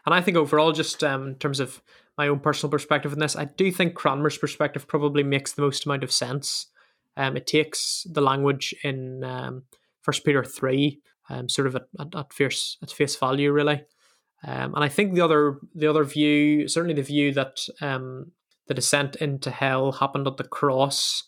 And 0.04 0.14
I 0.14 0.20
think 0.20 0.36
overall, 0.36 0.72
just 0.72 1.02
um, 1.04 1.28
in 1.28 1.34
terms 1.36 1.60
of 1.60 1.82
my 2.18 2.28
own 2.28 2.40
personal 2.40 2.70
perspective 2.70 3.12
in 3.12 3.18
this, 3.18 3.36
I 3.36 3.46
do 3.46 3.70
think 3.70 3.94
Cranmer's 3.94 4.38
perspective 4.38 4.86
probably 4.86 5.22
makes 5.22 5.52
the 5.52 5.62
most 5.62 5.86
amount 5.86 6.04
of 6.04 6.12
sense. 6.12 6.66
Um, 7.16 7.36
it 7.36 7.46
takes 7.46 8.06
the 8.10 8.20
language 8.20 8.74
in 8.82 9.24
um, 9.24 9.64
First 10.02 10.24
Peter 10.24 10.44
three, 10.44 11.00
um, 11.28 11.48
sort 11.48 11.66
of 11.66 11.76
at, 11.76 11.82
at, 11.98 12.14
at 12.14 12.32
face 12.32 12.76
at 12.82 12.90
face 12.90 13.16
value, 13.16 13.52
really. 13.52 13.84
Um, 14.44 14.74
and 14.74 14.82
I 14.84 14.88
think 14.88 15.14
the 15.14 15.20
other 15.20 15.58
the 15.74 15.86
other 15.86 16.04
view, 16.04 16.68
certainly 16.68 16.94
the 16.94 17.02
view 17.02 17.32
that 17.32 17.66
um, 17.80 18.32
the 18.66 18.74
descent 18.74 19.16
into 19.16 19.50
hell 19.50 19.92
happened 19.92 20.26
at 20.26 20.36
the 20.36 20.44
cross, 20.44 21.24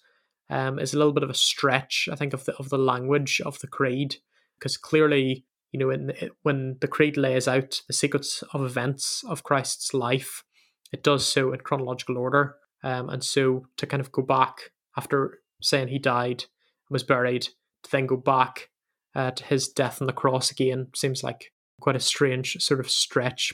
um, 0.51 0.79
is 0.79 0.95
a 0.95 0.99
little 0.99 1.13
bit 1.13 1.23
of 1.23 1.31
a 1.31 1.35
stretch. 1.35 2.09
I 2.11 2.17
think 2.17 2.33
of 2.33 2.45
the 2.45 2.55
of 2.57 2.71
the 2.71 2.79
language 2.79 3.41
of 3.45 3.61
the 3.61 3.69
creed, 3.69 4.17
because 4.59 4.77
clearly 4.77 5.45
you 5.75 5.81
know, 5.81 5.91
in, 5.91 6.13
when 6.45 6.77
the 6.81 6.87
creed 6.87 7.17
lays 7.17 7.49
out 7.49 7.83
the 7.89 7.93
sequence 7.93 8.45
of 8.53 8.65
events 8.65 9.25
of 9.27 9.43
Christ's 9.43 9.93
life, 9.93 10.45
it 10.95 11.03
does 11.03 11.27
so 11.27 11.53
in 11.53 11.59
chronological 11.59 12.17
order. 12.17 12.55
Um, 12.85 13.11
and 13.11 13.25
so 13.25 13.67
to 13.79 13.87
kind 13.87 14.01
of 14.01 14.13
go 14.13 14.23
back 14.23 14.71
after 14.97 15.41
saying 15.61 15.89
he 15.89 15.99
died 15.99 16.45
and 16.89 16.95
was 16.95 17.03
buried, 17.03 17.49
to 17.83 17.91
then 17.91 18.07
go 18.07 18.17
back 18.17 18.71
uh, 19.17 19.33
to 19.33 19.45
his 19.45 19.67
death 19.67 20.01
on 20.01 20.07
the 20.07 20.13
cross 20.13 20.53
again 20.53 20.87
seems 20.95 21.25
like 21.25 21.53
quite 21.81 21.97
a 21.97 22.01
strange 22.01 22.57
sort 22.61 22.79
of 22.79 22.89
stretch. 22.89 23.53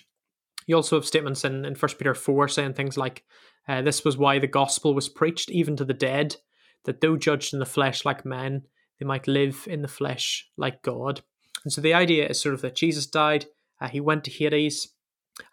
You 0.66 0.76
also 0.76 0.96
have 0.96 1.06
statements 1.06 1.42
in, 1.42 1.64
in 1.64 1.74
1 1.74 1.92
Peter 1.98 2.14
4 2.14 2.46
saying 2.46 2.74
things 2.74 2.98
like, 2.98 3.24
uh, 3.66 3.80
This 3.80 4.04
was 4.04 4.18
why 4.18 4.38
the 4.38 4.46
gospel 4.46 4.92
was 4.92 5.08
preached 5.08 5.50
even 5.50 5.76
to 5.76 5.86
the 5.86 5.94
dead, 5.94 6.36
that 6.84 7.00
though 7.00 7.16
judged 7.16 7.54
in 7.54 7.58
the 7.58 7.64
flesh 7.64 8.04
like 8.04 8.26
men, 8.26 8.64
they 8.98 9.06
might 9.06 9.26
live 9.26 9.66
in 9.66 9.80
the 9.80 9.88
flesh 9.88 10.46
like 10.58 10.82
God. 10.82 11.22
And 11.64 11.72
so 11.72 11.80
the 11.80 11.94
idea 11.94 12.28
is 12.28 12.38
sort 12.38 12.54
of 12.54 12.60
that 12.60 12.76
Jesus 12.76 13.06
died, 13.06 13.46
uh, 13.80 13.88
he 13.88 14.00
went 14.00 14.24
to 14.24 14.30
Hades, 14.30 14.92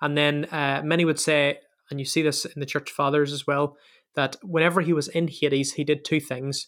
and 0.01 0.17
then 0.17 0.45
uh, 0.51 0.81
many 0.83 1.05
would 1.05 1.19
say, 1.19 1.59
and 1.89 1.99
you 1.99 2.05
see 2.05 2.21
this 2.21 2.45
in 2.45 2.59
the 2.59 2.65
church 2.65 2.91
fathers 2.91 3.31
as 3.31 3.47
well, 3.47 3.77
that 4.15 4.35
whenever 4.43 4.81
he 4.81 4.93
was 4.93 5.07
in 5.07 5.27
Hades, 5.27 5.73
he 5.73 5.83
did 5.83 6.03
two 6.03 6.19
things. 6.19 6.67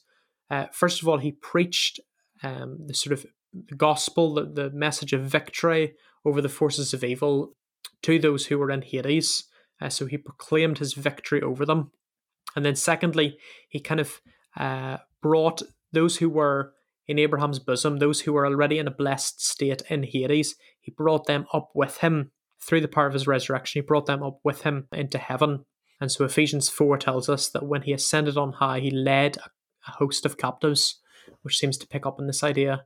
Uh, 0.49 0.65
first 0.71 1.01
of 1.01 1.07
all, 1.07 1.17
he 1.17 1.31
preached 1.31 1.99
um, 2.43 2.77
the 2.85 2.93
sort 2.93 3.13
of 3.13 3.25
gospel, 3.75 4.35
the, 4.35 4.45
the 4.45 4.69
message 4.71 5.13
of 5.13 5.21
victory 5.21 5.93
over 6.25 6.41
the 6.41 6.49
forces 6.49 6.93
of 6.93 7.03
evil 7.03 7.55
to 8.03 8.19
those 8.19 8.45
who 8.45 8.57
were 8.57 8.71
in 8.71 8.81
Hades. 8.81 9.45
Uh, 9.81 9.89
so 9.89 10.05
he 10.05 10.17
proclaimed 10.17 10.77
his 10.77 10.93
victory 10.93 11.41
over 11.41 11.65
them. 11.65 11.91
And 12.55 12.65
then, 12.65 12.75
secondly, 12.75 13.37
he 13.67 13.79
kind 13.79 13.99
of 13.99 14.21
uh, 14.57 14.97
brought 15.21 15.61
those 15.91 16.17
who 16.17 16.29
were 16.29 16.73
in 17.07 17.17
Abraham's 17.17 17.59
bosom, 17.59 17.97
those 17.97 18.21
who 18.21 18.33
were 18.33 18.45
already 18.45 18.77
in 18.77 18.87
a 18.87 18.91
blessed 18.91 19.43
state 19.43 19.81
in 19.89 20.03
Hades, 20.03 20.55
he 20.79 20.91
brought 20.91 21.25
them 21.25 21.47
up 21.51 21.71
with 21.73 21.97
him 21.97 22.31
through 22.61 22.81
the 22.81 22.87
power 22.87 23.07
of 23.07 23.13
his 23.13 23.27
resurrection. 23.27 23.81
He 23.81 23.85
brought 23.85 24.05
them 24.05 24.23
up 24.23 24.39
with 24.43 24.61
him 24.61 24.87
into 24.91 25.17
heaven. 25.17 25.65
And 26.01 26.11
so 26.11 26.25
Ephesians 26.25 26.69
4 26.69 26.97
tells 26.97 27.29
us 27.29 27.49
that 27.49 27.65
when 27.65 27.83
he 27.83 27.93
ascended 27.93 28.37
on 28.37 28.53
high, 28.53 28.79
he 28.79 28.91
led 28.91 29.37
a 29.87 29.91
host 29.91 30.25
of 30.25 30.37
captives, 30.37 30.99
which 31.41 31.57
seems 31.57 31.77
to 31.77 31.87
pick 31.87 32.05
up 32.05 32.19
on 32.19 32.27
this 32.27 32.43
idea. 32.43 32.85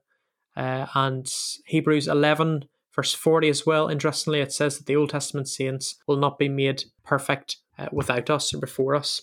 Uh, 0.55 0.87
and 0.95 1.31
Hebrews 1.65 2.07
11, 2.07 2.65
verse 2.95 3.13
40 3.13 3.49
as 3.49 3.65
well, 3.65 3.87
interestingly, 3.87 4.39
it 4.39 4.51
says 4.51 4.77
that 4.77 4.85
the 4.85 4.95
Old 4.95 5.09
Testament 5.09 5.47
saints 5.47 5.95
will 6.07 6.17
not 6.17 6.39
be 6.39 6.49
made 6.49 6.85
perfect 7.03 7.57
uh, 7.77 7.87
without 7.91 8.29
us 8.29 8.53
or 8.53 8.59
before 8.59 8.95
us. 8.95 9.21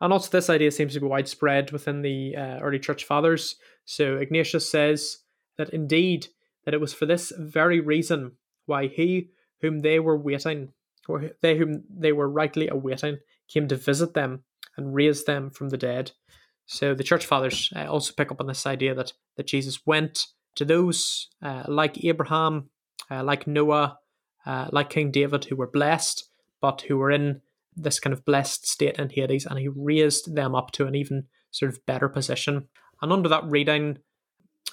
And 0.00 0.12
also, 0.12 0.30
this 0.30 0.50
idea 0.50 0.70
seems 0.70 0.94
to 0.94 1.00
be 1.00 1.06
widespread 1.06 1.70
within 1.70 2.02
the 2.02 2.36
uh, 2.36 2.58
early 2.60 2.78
church 2.78 3.04
fathers. 3.04 3.56
So 3.84 4.16
Ignatius 4.16 4.68
says 4.68 5.18
that 5.56 5.70
indeed 5.70 6.28
that 6.64 6.74
it 6.74 6.80
was 6.80 6.92
for 6.92 7.06
this 7.06 7.32
very 7.38 7.80
reason 7.80 8.32
why 8.66 8.88
he 8.88 9.30
whom 9.64 9.80
they 9.80 9.98
were 9.98 10.18
waiting, 10.18 10.68
or 11.08 11.30
they 11.40 11.56
whom 11.56 11.84
they 11.88 12.12
were 12.12 12.28
rightly 12.28 12.68
awaiting, 12.68 13.16
came 13.48 13.66
to 13.66 13.76
visit 13.76 14.12
them 14.12 14.44
and 14.76 14.94
raise 14.94 15.24
them 15.24 15.50
from 15.50 15.70
the 15.70 15.78
dead. 15.78 16.12
So 16.66 16.94
the 16.94 17.02
church 17.02 17.24
fathers 17.24 17.72
uh, 17.74 17.86
also 17.86 18.12
pick 18.14 18.30
up 18.30 18.40
on 18.40 18.46
this 18.46 18.66
idea 18.66 18.94
that 18.94 19.14
that 19.36 19.46
Jesus 19.46 19.86
went 19.86 20.26
to 20.56 20.66
those 20.66 21.28
uh, 21.42 21.62
like 21.66 22.04
Abraham, 22.04 22.68
uh, 23.10 23.24
like 23.24 23.46
Noah, 23.46 23.98
uh, 24.44 24.68
like 24.70 24.90
King 24.90 25.10
David, 25.10 25.46
who 25.46 25.56
were 25.56 25.70
blessed, 25.70 26.28
but 26.60 26.82
who 26.82 26.98
were 26.98 27.10
in 27.10 27.40
this 27.74 27.98
kind 27.98 28.12
of 28.12 28.26
blessed 28.26 28.68
state 28.68 28.98
in 28.98 29.08
Hades, 29.08 29.46
and 29.46 29.58
he 29.58 29.68
raised 29.68 30.34
them 30.34 30.54
up 30.54 30.72
to 30.72 30.86
an 30.86 30.94
even 30.94 31.24
sort 31.50 31.72
of 31.72 31.86
better 31.86 32.10
position. 32.10 32.68
And 33.00 33.12
under 33.12 33.30
that 33.30 33.44
reading, 33.46 33.98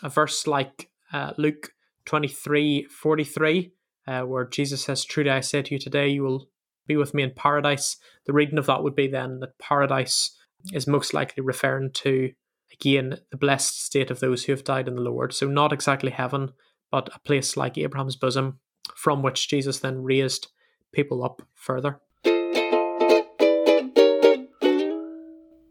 a 0.03 0.10
verse 0.10 0.48
like 0.48 0.89
uh, 1.13 1.31
Luke 1.38 1.71
23 2.05 2.88
43, 2.89 3.71
uh, 4.08 4.22
where 4.22 4.46
Jesus 4.46 4.84
says, 4.84 5.05
Truly 5.05 5.29
I 5.29 5.39
say 5.41 5.62
to 5.62 5.74
you 5.74 5.79
today, 5.79 6.10
you 6.10 6.24
will 6.24 6.50
be 6.88 6.96
with 6.96 7.13
me 7.13 7.24
in 7.24 7.31
paradise. 7.31 7.98
The 8.25 8.34
reading 8.34 8.58
of 8.58 8.65
that 8.65 8.84
would 8.84 8.96
be 8.96 9.08
then 9.08 9.39
that 9.39 9.58
paradise 9.60 10.38
is 10.74 10.88
most 10.88 11.13
likely 11.13 11.43
referring 11.43 11.91
to, 11.91 12.31
again, 12.74 13.17
the 13.31 13.38
blessed 13.38 13.84
state 13.84 14.12
of 14.12 14.20
those 14.20 14.43
who 14.46 14.51
have 14.51 14.63
died 14.63 14.88
in 14.88 14.96
the 14.96 15.01
Lord. 15.01 15.34
So, 15.34 15.48
not 15.48 15.74
exactly 15.74 16.12
heaven, 16.12 16.51
but 16.91 17.10
a 17.15 17.20
place 17.20 17.55
like 17.55 17.77
Abraham's 17.77 18.15
bosom, 18.15 18.60
from 18.96 19.22
which 19.22 19.48
Jesus 19.48 19.79
then 19.79 20.03
raised 20.03 20.48
people 20.91 21.24
up 21.24 21.41
further. 21.55 22.00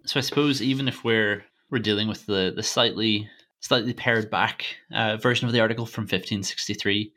So, 0.07 0.19
I 0.19 0.23
suppose 0.23 0.61
even 0.61 0.89
if 0.89 1.05
we're 1.05 1.45
we're 1.71 1.79
dealing 1.79 2.09
with 2.09 2.27
the 2.27 2.53
the 2.55 2.63
slightly 2.63 3.29
slightly 3.61 3.93
pared 3.93 4.31
back 4.31 4.65
uh, 4.93 5.17
version 5.19 5.47
of 5.47 5.53
the 5.53 5.61
article 5.61 5.87
from 5.87 6.03
1563. 6.03 7.13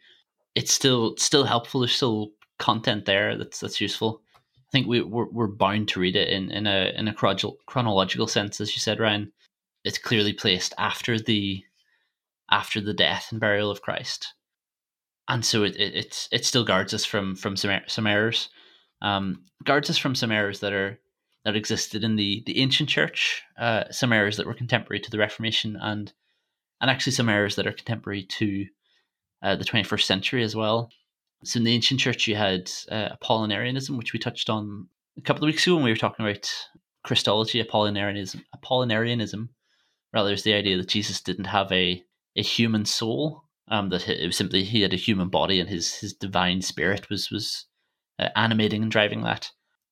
It's 0.56 0.74
still 0.74 1.16
still 1.18 1.46
helpful. 1.46 1.82
There's 1.82 1.96
still 1.96 2.32
content 2.60 3.06
there 3.06 3.38
that's 3.38 3.60
that's 3.60 3.82
useful. 3.82 4.22
I 4.36 4.70
think 4.72 4.88
we 4.88 5.02
we're, 5.02 5.30
we're 5.30 5.48
bound 5.48 5.88
to 5.90 6.00
read 6.00 6.16
it 6.16 6.30
in 6.30 6.52
in 6.52 6.68
a 6.68 6.92
in 6.96 7.08
a 7.08 7.14
chronological 7.14 8.28
sense, 8.28 8.62
as 8.62 8.76
you 8.76 8.80
said, 8.80 9.00
Ryan. 9.00 9.32
It's 9.84 9.98
clearly 9.98 10.34
placed 10.34 10.74
after 10.78 11.20
the 11.20 11.64
after 12.50 12.82
the 12.82 12.94
death 12.94 13.28
and 13.32 13.40
burial 13.40 13.72
of 13.72 13.82
Christ, 13.82 14.34
and 15.28 15.44
so 15.44 15.64
it 15.64 15.76
it 15.76 15.96
it, 15.96 16.28
it 16.32 16.46
still 16.46 16.64
guards 16.64 16.94
us 16.94 17.06
from 17.06 17.36
from 17.36 17.56
some 17.56 17.82
some 17.88 18.08
errors. 18.08 18.50
Um, 19.02 19.44
guards 19.66 19.90
us 19.90 19.98
from 19.98 20.16
some 20.16 20.32
errors 20.32 20.62
that 20.62 20.72
are 20.72 21.00
that 21.44 21.56
existed 21.56 22.04
in 22.04 22.16
the 22.16 22.44
the 22.46 22.60
ancient 22.60 22.90
church, 22.90 23.44
uh, 23.58 23.86
some 23.92 24.14
errors 24.14 24.38
that 24.38 24.46
were 24.46 24.54
contemporary 24.54 25.00
to 25.02 25.12
the 25.12 25.18
Reformation, 25.18 25.78
and 25.82 26.14
and 26.80 26.90
actually 26.90 27.14
some 27.14 27.30
errors 27.30 27.56
that 27.56 27.68
are 27.68 27.74
contemporary 27.74 28.24
to 28.24 28.66
uh, 29.44 29.56
the 29.56 29.66
21st 29.66 30.04
century 30.04 30.44
as 30.44 30.56
well. 30.56 30.90
So 31.44 31.58
in 31.58 31.66
the 31.66 31.74
ancient 31.74 32.00
church, 32.00 32.28
you 32.28 32.36
had 32.36 32.72
uh, 32.90 33.10
Apollinarianism, 33.22 33.98
which 33.98 34.14
we 34.14 34.20
touched 34.20 34.50
on 34.50 34.88
a 35.18 35.22
couple 35.22 35.44
of 35.44 35.48
weeks 35.48 35.68
ago 35.68 35.76
when 35.76 35.84
we 35.84 35.92
were 35.92 35.98
talking 35.98 36.26
about 36.26 36.50
Christology, 37.04 37.62
Apollinarianism, 37.62 38.42
Apollinarianism, 38.56 39.50
Rather, 40.14 40.32
is 40.32 40.44
the 40.44 40.54
idea 40.54 40.78
that 40.78 40.90
Jesus 40.90 41.22
didn't 41.22 41.46
have 41.46 41.72
a, 41.72 42.04
a 42.36 42.44
human 42.44 42.86
soul, 42.86 43.44
um, 43.68 43.90
that 43.90 44.08
it 44.08 44.26
was 44.28 44.38
simply 44.38 44.64
he 44.64 44.82
had 44.82 44.94
a 44.94 44.98
human 44.98 45.30
body 45.30 45.60
and 45.60 45.68
his, 45.68 45.96
his 45.96 46.14
divine 46.14 46.62
spirit 46.62 47.10
was, 47.10 47.32
was 47.32 47.66
uh, 48.20 48.30
animating 48.36 48.84
and 48.84 48.92
driving 48.92 49.24
that. 49.24 49.50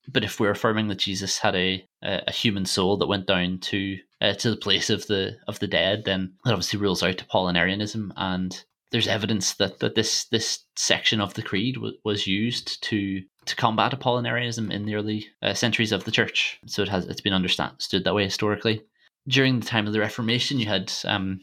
But 0.07 0.23
if 0.23 0.39
we're 0.39 0.51
affirming 0.51 0.87
that 0.89 0.99
Jesus 0.99 1.39
had 1.39 1.55
a, 1.55 1.85
a 2.03 2.31
human 2.31 2.65
soul 2.65 2.97
that 2.97 3.07
went 3.07 3.27
down 3.27 3.59
to 3.59 3.97
uh, 4.19 4.33
to 4.33 4.49
the 4.49 4.57
place 4.57 4.89
of 4.89 5.05
the 5.07 5.37
of 5.47 5.59
the 5.59 5.67
dead, 5.67 6.05
then 6.05 6.33
that 6.43 6.53
obviously 6.53 6.79
rules 6.79 7.03
out 7.03 7.17
Apollinarianism 7.17 8.11
and 8.15 8.63
there's 8.91 9.07
evidence 9.07 9.53
that, 9.55 9.79
that 9.79 9.95
this 9.95 10.25
this 10.25 10.65
section 10.75 11.21
of 11.21 11.33
the 11.33 11.41
creed 11.41 11.75
w- 11.75 11.95
was 12.03 12.27
used 12.27 12.81
to 12.83 13.21
to 13.45 13.55
combat 13.55 13.93
Apollinarianism 13.93 14.71
in 14.71 14.85
the 14.85 14.95
early 14.95 15.27
uh, 15.41 15.53
centuries 15.53 15.91
of 15.91 16.03
the 16.03 16.11
church. 16.11 16.59
So 16.67 16.81
it 16.81 16.89
has 16.89 17.05
it's 17.05 17.21
been 17.21 17.33
understood 17.33 18.03
that 18.03 18.13
way 18.15 18.25
historically. 18.25 18.83
During 19.27 19.59
the 19.59 19.65
time 19.65 19.87
of 19.87 19.93
the 19.93 19.99
Reformation, 19.99 20.59
you 20.59 20.65
had 20.65 20.91
um, 21.05 21.39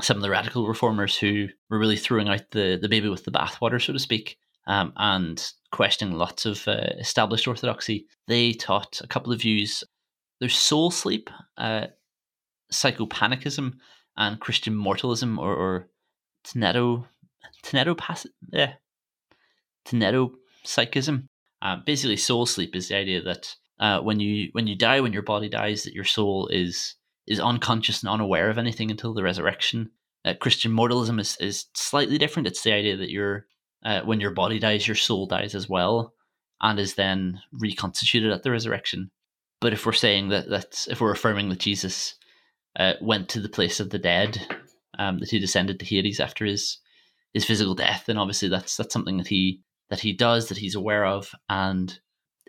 some 0.00 0.16
of 0.16 0.22
the 0.22 0.30
radical 0.30 0.66
reformers 0.66 1.16
who 1.16 1.48
were 1.70 1.78
really 1.78 1.96
throwing 1.96 2.28
out 2.28 2.50
the 2.50 2.78
the 2.80 2.88
baby 2.88 3.08
with 3.08 3.24
the 3.24 3.30
bathwater, 3.30 3.80
so 3.80 3.92
to 3.92 3.98
speak, 3.98 4.36
um, 4.66 4.92
and 4.96 5.52
questioning 5.70 6.14
lots 6.14 6.46
of 6.46 6.66
uh, 6.66 6.90
established 6.98 7.46
orthodoxy. 7.46 8.06
They 8.26 8.52
taught 8.52 9.00
a 9.02 9.06
couple 9.06 9.32
of 9.32 9.40
views. 9.40 9.84
There's 10.40 10.56
soul 10.56 10.90
sleep, 10.90 11.30
uh, 11.56 11.86
psychopannychism, 12.72 13.74
and 14.16 14.40
Christian 14.40 14.74
mortalism, 14.74 15.38
or, 15.38 15.54
or 15.54 15.88
Tenedo, 16.44 17.06
Tenedo 17.62 17.96
pass, 17.96 18.26
yeah, 18.52 18.74
Tenedo 19.84 20.32
psychism. 20.64 21.28
Uh, 21.60 21.76
basically, 21.86 22.16
soul 22.16 22.46
sleep 22.46 22.74
is 22.74 22.88
the 22.88 22.96
idea 22.96 23.22
that 23.22 23.54
uh, 23.78 24.00
when 24.00 24.20
you 24.20 24.48
when 24.52 24.66
you 24.66 24.76
die, 24.76 25.00
when 25.00 25.12
your 25.12 25.22
body 25.22 25.48
dies, 25.48 25.84
that 25.84 25.94
your 25.94 26.04
soul 26.04 26.48
is 26.48 26.96
is 27.26 27.40
unconscious 27.40 28.02
and 28.02 28.10
unaware 28.10 28.50
of 28.50 28.58
anything 28.58 28.90
until 28.90 29.14
the 29.14 29.22
resurrection. 29.22 29.90
Uh, 30.24 30.34
Christian 30.34 30.72
mortalism 30.72 31.18
is, 31.18 31.36
is 31.40 31.66
slightly 31.74 32.18
different. 32.18 32.46
It's 32.46 32.62
the 32.62 32.72
idea 32.72 32.96
that 32.96 33.10
you're 33.10 33.46
uh, 33.84 34.02
when 34.02 34.20
your 34.20 34.30
body 34.30 34.58
dies, 34.58 34.86
your 34.86 34.96
soul 34.96 35.26
dies 35.26 35.54
as 35.54 35.68
well, 35.68 36.14
and 36.60 36.78
is 36.78 36.94
then 36.94 37.40
reconstituted 37.52 38.30
at 38.30 38.42
the 38.42 38.50
resurrection. 38.50 39.10
But 39.60 39.72
if 39.72 39.86
we're 39.86 39.92
saying 39.92 40.28
that 40.28 40.48
that 40.50 40.86
if 40.88 41.00
we're 41.00 41.12
affirming 41.12 41.48
that 41.48 41.60
Jesus 41.60 42.14
uh, 42.78 42.94
went 43.00 43.28
to 43.30 43.40
the 43.40 43.48
place 43.48 43.80
of 43.80 43.90
the 43.90 43.98
dead 43.98 44.61
um, 44.98 45.18
that 45.18 45.30
he 45.30 45.38
descended 45.38 45.78
to 45.78 45.86
Hades 45.86 46.20
after 46.20 46.44
his 46.44 46.78
his 47.32 47.44
physical 47.44 47.74
death, 47.74 48.08
and 48.08 48.18
obviously 48.18 48.48
that's 48.48 48.76
that's 48.76 48.92
something 48.92 49.16
that 49.18 49.28
he 49.28 49.62
that 49.90 50.00
he 50.00 50.12
does 50.12 50.48
that 50.48 50.58
he's 50.58 50.74
aware 50.74 51.04
of, 51.04 51.34
and 51.48 51.98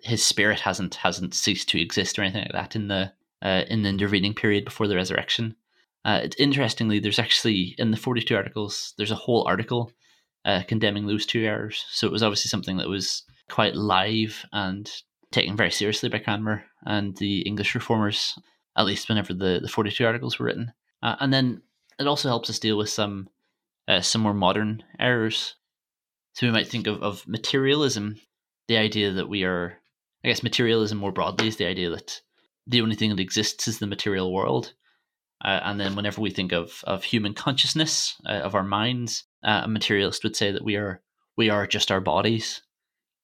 his 0.01 0.23
spirit 0.25 0.59
hasn't 0.59 0.95
hasn't 0.95 1.33
ceased 1.33 1.69
to 1.69 1.81
exist 1.81 2.17
or 2.17 2.23
anything 2.23 2.43
like 2.43 2.51
that 2.51 2.75
in 2.75 2.87
the 2.87 3.11
uh, 3.41 3.63
in 3.69 3.83
the 3.83 3.89
intervening 3.89 4.33
period 4.33 4.65
before 4.65 4.87
the 4.87 4.95
resurrection. 4.95 5.55
Uh, 6.05 6.27
interestingly, 6.37 6.99
there's 6.99 7.19
actually 7.19 7.75
in 7.77 7.91
the 7.91 7.97
42 7.97 8.35
articles, 8.35 8.93
there's 8.97 9.11
a 9.11 9.15
whole 9.15 9.47
article 9.47 9.91
uh, 10.45 10.61
condemning 10.67 11.07
those 11.07 11.25
two 11.25 11.43
errors. 11.43 11.85
So 11.91 12.07
it 12.07 12.11
was 12.11 12.23
obviously 12.23 12.49
something 12.49 12.77
that 12.77 12.89
was 12.89 13.23
quite 13.49 13.75
live 13.75 14.45
and 14.51 14.89
taken 15.31 15.55
very 15.55 15.71
seriously 15.71 16.09
by 16.09 16.19
Cranmer 16.19 16.63
and 16.85 17.15
the 17.17 17.41
English 17.41 17.73
reformers, 17.75 18.37
at 18.77 18.85
least 18.85 19.07
whenever 19.07 19.33
the, 19.33 19.59
the 19.61 19.69
42 19.69 20.05
articles 20.05 20.37
were 20.37 20.45
written. 20.45 20.73
Uh, 21.01 21.15
and 21.19 21.33
then 21.33 21.61
it 21.99 22.07
also 22.07 22.29
helps 22.29 22.49
us 22.49 22.59
deal 22.59 22.77
with 22.77 22.89
some 22.89 23.29
uh, 23.87 24.01
some 24.01 24.21
more 24.21 24.33
modern 24.33 24.83
errors. 24.99 25.55
So 26.33 26.47
we 26.47 26.53
might 26.53 26.67
think 26.67 26.87
of, 26.87 27.03
of 27.03 27.27
materialism, 27.27 28.19
the 28.67 28.77
idea 28.77 29.11
that 29.11 29.29
we 29.29 29.43
are, 29.43 29.77
I 30.23 30.29
guess, 30.29 30.41
materialism 30.41 30.97
more 30.97 31.11
broadly 31.11 31.47
is 31.47 31.57
the 31.57 31.67
idea 31.67 31.89
that 31.89 32.21
the 32.65 32.81
only 32.81 32.95
thing 32.95 33.09
that 33.09 33.19
exists 33.19 33.67
is 33.67 33.79
the 33.79 33.87
material 33.87 34.33
world. 34.33 34.73
Uh, 35.43 35.59
and 35.63 35.79
then 35.79 35.95
whenever 35.95 36.21
we 36.21 36.31
think 36.31 36.53
of, 36.53 36.83
of 36.85 37.03
human 37.03 37.33
consciousness, 37.33 38.15
uh, 38.25 38.39
of 38.39 38.55
our 38.55 38.63
minds, 38.63 39.25
uh, 39.43 39.61
a 39.65 39.67
materialist 39.67 40.23
would 40.23 40.35
say 40.35 40.51
that 40.51 40.63
we 40.63 40.77
are 40.77 41.01
we 41.35 41.49
are 41.49 41.67
just 41.67 41.91
our 41.91 41.99
bodies, 41.99 42.61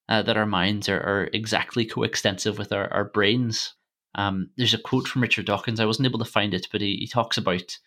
uh, 0.09 0.21
that 0.23 0.35
our 0.35 0.45
minds 0.45 0.89
are, 0.89 0.99
are 0.99 1.29
exactly 1.31 1.85
coextensive 1.85 2.57
with 2.57 2.73
our, 2.73 2.91
our 2.91 3.05
brains. 3.05 3.75
Um, 4.15 4.49
there's 4.57 4.73
a 4.73 4.79
quote 4.79 5.07
from 5.07 5.21
Richard 5.21 5.45
Dawkins. 5.45 5.79
I 5.79 5.85
wasn't 5.85 6.07
able 6.07 6.19
to 6.19 6.25
find 6.25 6.53
it, 6.53 6.67
but 6.71 6.81
he, 6.81 6.97
he 6.97 7.07
talks 7.07 7.37
about 7.37 7.77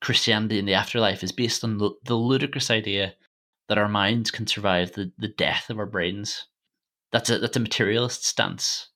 Christianity 0.00 0.58
in 0.58 0.66
the 0.66 0.74
afterlife 0.74 1.22
is 1.22 1.32
based 1.32 1.64
on 1.64 1.78
the, 1.78 1.90
the 2.04 2.14
ludicrous 2.14 2.70
idea 2.70 3.14
that 3.68 3.78
our 3.78 3.88
minds 3.88 4.30
can 4.30 4.46
survive 4.46 4.92
the, 4.92 5.10
the 5.18 5.28
death 5.28 5.70
of 5.70 5.78
our 5.78 5.86
brains. 5.86 6.46
That's 7.12 7.30
a 7.30 7.38
that's 7.38 7.56
a 7.56 7.60
materialist 7.60 8.24
stance. 8.24 8.88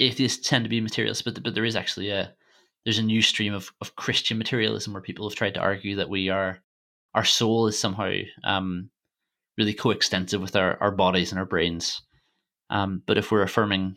Atheists 0.00 0.48
tend 0.48 0.64
to 0.64 0.68
be 0.68 0.80
materialists, 0.80 1.22
but 1.22 1.42
but 1.42 1.54
there 1.54 1.64
is 1.64 1.76
actually 1.76 2.10
a 2.10 2.34
there's 2.84 2.98
a 2.98 3.02
new 3.02 3.22
stream 3.22 3.52
of, 3.52 3.72
of 3.80 3.96
Christian 3.96 4.38
materialism 4.38 4.92
where 4.92 5.02
people 5.02 5.28
have 5.28 5.36
tried 5.36 5.54
to 5.54 5.60
argue 5.60 5.96
that 5.96 6.08
we 6.08 6.28
are 6.28 6.60
our 7.14 7.24
soul 7.24 7.66
is 7.66 7.78
somehow 7.78 8.12
um, 8.44 8.90
really 9.56 9.74
coextensive 9.74 10.40
with 10.40 10.54
our, 10.54 10.80
our 10.82 10.90
bodies 10.90 11.32
and 11.32 11.38
our 11.38 11.46
brains. 11.46 12.02
Um, 12.68 13.02
but 13.06 13.16
if 13.18 13.30
we're 13.30 13.42
affirming 13.42 13.96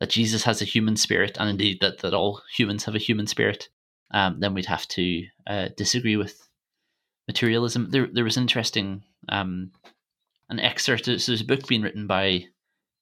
that 0.00 0.10
Jesus 0.10 0.44
has 0.44 0.62
a 0.62 0.66
human 0.66 0.96
spirit, 0.96 1.36
and 1.38 1.48
indeed 1.48 1.78
that, 1.80 1.98
that 2.00 2.14
all 2.14 2.42
humans 2.56 2.84
have 2.84 2.94
a 2.94 2.98
human 2.98 3.26
spirit, 3.26 3.68
um, 4.10 4.40
then 4.40 4.54
we'd 4.54 4.66
have 4.66 4.86
to 4.88 5.24
uh, 5.46 5.68
disagree 5.76 6.16
with 6.16 6.48
materialism. 7.26 7.90
There, 7.90 8.08
there 8.12 8.24
was 8.24 8.36
an 8.36 8.44
interesting 8.44 9.02
um, 9.28 9.72
an 10.48 10.60
excerpt. 10.60 11.04
So 11.04 11.10
there's 11.10 11.40
a 11.40 11.44
book 11.44 11.66
being 11.66 11.82
written 11.82 12.06
by 12.06 12.46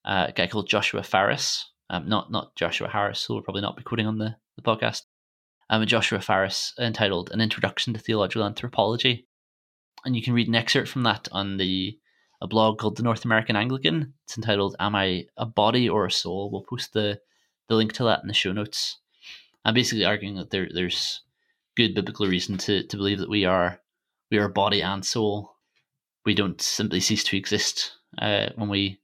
uh, 0.05 0.27
a 0.29 0.33
guy 0.33 0.47
called 0.47 0.69
Joshua 0.69 1.03
Farris. 1.03 1.69
Um, 1.91 2.09
not 2.09 2.31
not 2.31 2.55
Joshua 2.57 2.89
Harris, 2.89 3.25
who 3.25 3.35
we'll 3.35 3.43
probably 3.43 3.63
not 3.63 3.77
be 3.77 3.83
quoting 3.83 4.07
on 4.07 4.19
the, 4.19 4.37
the 4.57 4.63
podcast. 4.63 5.03
Um, 5.69 5.87
Joshua 5.87 6.21
Farris 6.21 6.73
entitled 6.79 7.31
"An 7.33 7.41
Introduction 7.41 7.93
to 7.95 8.01
Theological 8.01 8.45
Anthropology," 8.45 9.27
and 10.05 10.17
you 10.17 10.23
can 10.23 10.33
read 10.33 10.49
an 10.49 10.55
excerpt 10.55 10.89
from 10.89 11.03
that 11.03 11.29
on 11.33 11.57
the 11.59 11.99
a 12.41 12.47
blog 12.47 12.79
called 12.79 12.97
the 12.97 13.03
North 13.03 13.25
American 13.25 13.57
Anglican. 13.57 14.15
It's 14.25 14.37
entitled 14.37 14.77
"Am 14.81 14.95
I 14.95 15.27
a 15.37 15.47
Body 15.47 15.89
or 15.89 16.07
a 16.07 16.11
Soul?" 16.11 16.51
We'll 16.51 16.63
post 16.63 16.93
the 16.93 17.21
the 17.69 17.75
link 17.75 17.93
to 17.95 18.05
that 18.05 18.21
in 18.23 18.29
the 18.29 18.35
show 18.35 18.53
notes. 18.53 18.99
I'm 19.65 19.75
basically 19.75 20.05
arguing 20.05 20.37
that 20.37 20.51
there 20.51 20.69
there's 20.73 21.21
good 21.77 21.95
biblical 21.95 22.27
reason 22.27 22.59
to, 22.59 22.87
to 22.87 22.97
believe 22.97 23.19
that 23.19 23.31
we 23.31 23.45
are 23.45 23.81
we 24.31 24.39
are 24.39 24.49
body 24.49 24.83
and 24.83 25.05
soul. 25.05 25.57
We 26.25 26.35
don't 26.35 26.61
simply 26.61 27.01
cease 27.01 27.25
to 27.25 27.37
exist 27.37 27.93
uh, 28.19 28.51
when 28.57 28.69
we 28.69 29.01